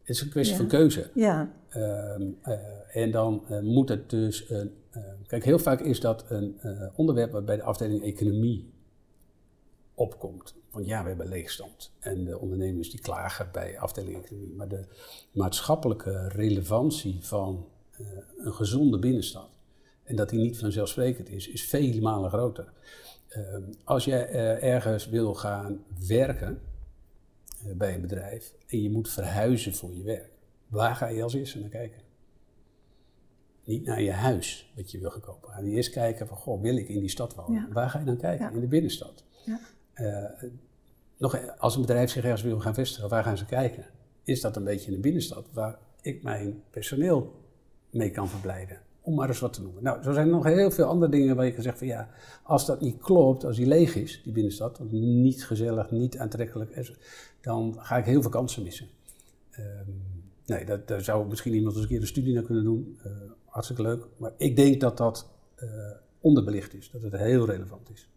[0.00, 1.10] Het is een kwestie van keuze.
[1.14, 1.52] Ja.
[1.68, 2.58] Ehm, eh,
[2.92, 4.52] en dan moet het dus.
[5.26, 6.60] Kijk, heel vaak is dat een
[6.96, 8.72] onderwerp wat bij de afdeling economie
[9.98, 10.54] opkomt.
[10.70, 11.92] Want ja, we hebben leegstand.
[11.98, 14.54] En de ondernemers die klagen bij afdeling economie.
[14.54, 14.84] Maar de
[15.32, 17.68] maatschappelijke relevantie van
[18.36, 19.58] een gezonde binnenstad.
[20.02, 22.72] En dat die niet vanzelfsprekend is, is vele malen groter.
[23.28, 24.16] Ehm, als je
[24.60, 26.60] ergens wil gaan werken
[27.66, 30.30] eh, bij een bedrijf en je moet verhuizen voor je werk.
[30.66, 32.00] Waar ga je als eerste naar kijken?
[33.64, 35.50] Niet naar je huis wat je wil gaan kopen.
[35.50, 37.72] Ga je eerst kijken van, goh, wil ik in die stad wonen?
[37.72, 38.52] Waar ga je dan kijken?
[38.52, 39.24] In de binnenstad.
[39.44, 39.60] Ja.
[40.00, 40.24] Uh,
[41.16, 43.86] nog, als een bedrijf zich ergens wil gaan vestigen, waar gaan ze kijken?
[44.24, 47.32] Is dat een beetje in de binnenstad waar ik mijn personeel
[47.90, 48.80] mee kan verblijden?
[49.00, 49.82] Om maar eens wat te noemen.
[49.82, 52.08] Nou, zo zijn er nog heel veel andere dingen waar je kan zeggen van ja,
[52.42, 56.96] als dat niet klopt, als die leeg is, die binnenstad, niet gezellig, niet aantrekkelijk,
[57.40, 58.86] dan ga ik heel veel kansen missen.
[59.58, 60.02] Um,
[60.46, 62.98] nee, dat, daar zou misschien iemand eens een keer een studie naar kunnen doen.
[63.06, 63.12] Uh,
[63.44, 64.06] hartstikke leuk.
[64.16, 65.68] Maar ik denk dat dat uh,
[66.20, 68.08] onderbelicht is, dat het heel relevant is.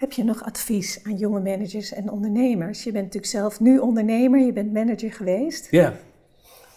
[0.00, 2.84] Heb je nog advies aan jonge managers en ondernemers?
[2.84, 5.70] Je bent natuurlijk zelf nu ondernemer, je bent manager geweest.
[5.70, 5.92] Ja.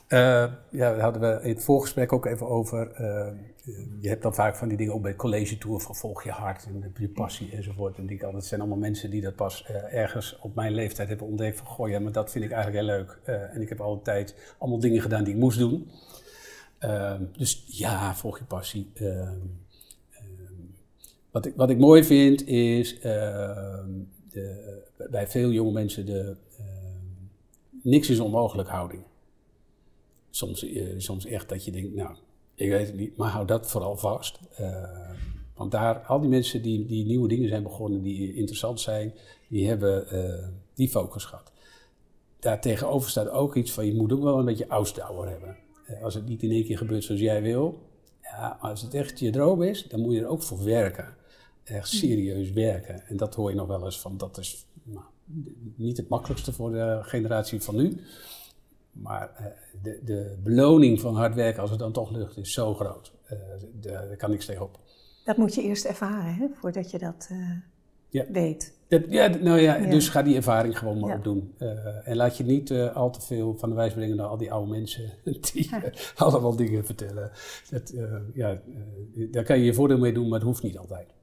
[0.10, 0.20] Uh,
[0.70, 2.92] ja, daar hadden we in het voorgesprek ook even over.
[3.02, 3.28] Uh,
[4.00, 6.66] je hebt dan vaak van die dingen ook bij college tour van volg je hart
[6.66, 7.98] en je passie enzovoort.
[7.98, 11.28] En die, dat zijn allemaal mensen die dat pas uh, ergens op mijn leeftijd hebben
[11.28, 13.20] ontdekt van goh ja, maar dat vind ik eigenlijk heel leuk.
[13.54, 15.92] en ik heb altijd allemaal dingen gedaan die ik moest doen.
[17.38, 18.92] Dus ja, volg je passie.
[21.34, 26.36] Ehm, wat, ik, wat ik mooi vind is de, bij veel jonge mensen de
[27.84, 29.04] niks is onmogelijk houding
[30.36, 32.16] soms, uh, soms echt dat je denkt, nou,
[32.56, 34.40] ik weet het niet, maar hou dat vooral vast.
[34.60, 34.86] Uh,
[35.56, 39.14] want daar, al die mensen die, die nieuwe dingen zijn begonnen, die interessant zijn,
[39.48, 40.08] die hebben
[40.74, 41.52] die focus gehad.
[42.40, 45.58] Daar tegenover staat ook iets van, je moet ook wel een beetje ausdauer hebben.
[46.04, 47.80] als het niet in één keer gebeurt zoals jij wil,
[48.22, 51.16] ja, als het echt je droom is, dan moet je er ook voor werken.
[51.64, 51.98] Echt hm.
[51.98, 53.08] serieus werken.
[53.08, 55.06] En dat hoor je nog wel eens van, dat is nou,
[55.76, 58.02] niet het makkelijkste voor de generatie van nu.
[58.92, 59.46] Maar uh,
[59.82, 63.14] de, de, beloning van hard werken, als het dan toch lukt, is zo groot.
[63.32, 63.40] Uh,
[63.82, 64.80] daar kan niks tegenop.
[65.26, 67.52] Dat moet je eerst ervaren, hè, voordat je dat uh,
[68.10, 68.26] ja.
[68.32, 68.74] weet.
[68.88, 71.16] Dat, ja, nou ja, ja, dus ga die ervaring gewoon maar ja.
[71.16, 71.54] opdoen.
[72.04, 74.72] en laat je niet al te veel van de wijs brengen naar al die oude
[74.72, 75.12] mensen
[75.54, 75.70] die
[76.16, 77.32] allemaal dingen vertellen.
[77.70, 77.94] Dat,
[78.34, 78.62] ja,
[79.32, 81.14] daar kan je je voordeel mee doen, maar het hoeft niet altijd.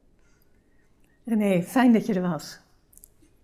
[1.24, 2.58] René, fijn dat je er was.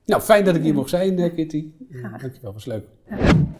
[0.05, 1.71] Nou, fijn dat ik hier mocht zijn, Kitty.
[1.91, 2.21] Graag.
[2.21, 2.85] Dankjewel, was leuk.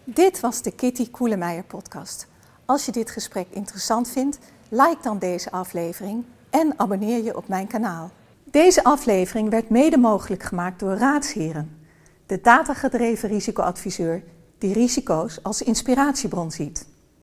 [0.05, 2.29] Dit was de Kitty Koelemeijer podcast.
[2.65, 4.39] Als je dit gesprek interessant vindt,
[4.69, 8.11] like dan deze aflevering en abonneer je op mijn kanaal.
[8.45, 11.79] Deze aflevering werd mede mogelijk gemaakt door Raadsheren,
[12.27, 14.23] de datagedreven risicoadviseur
[14.59, 16.87] die risico's als inspiratiebron ziet.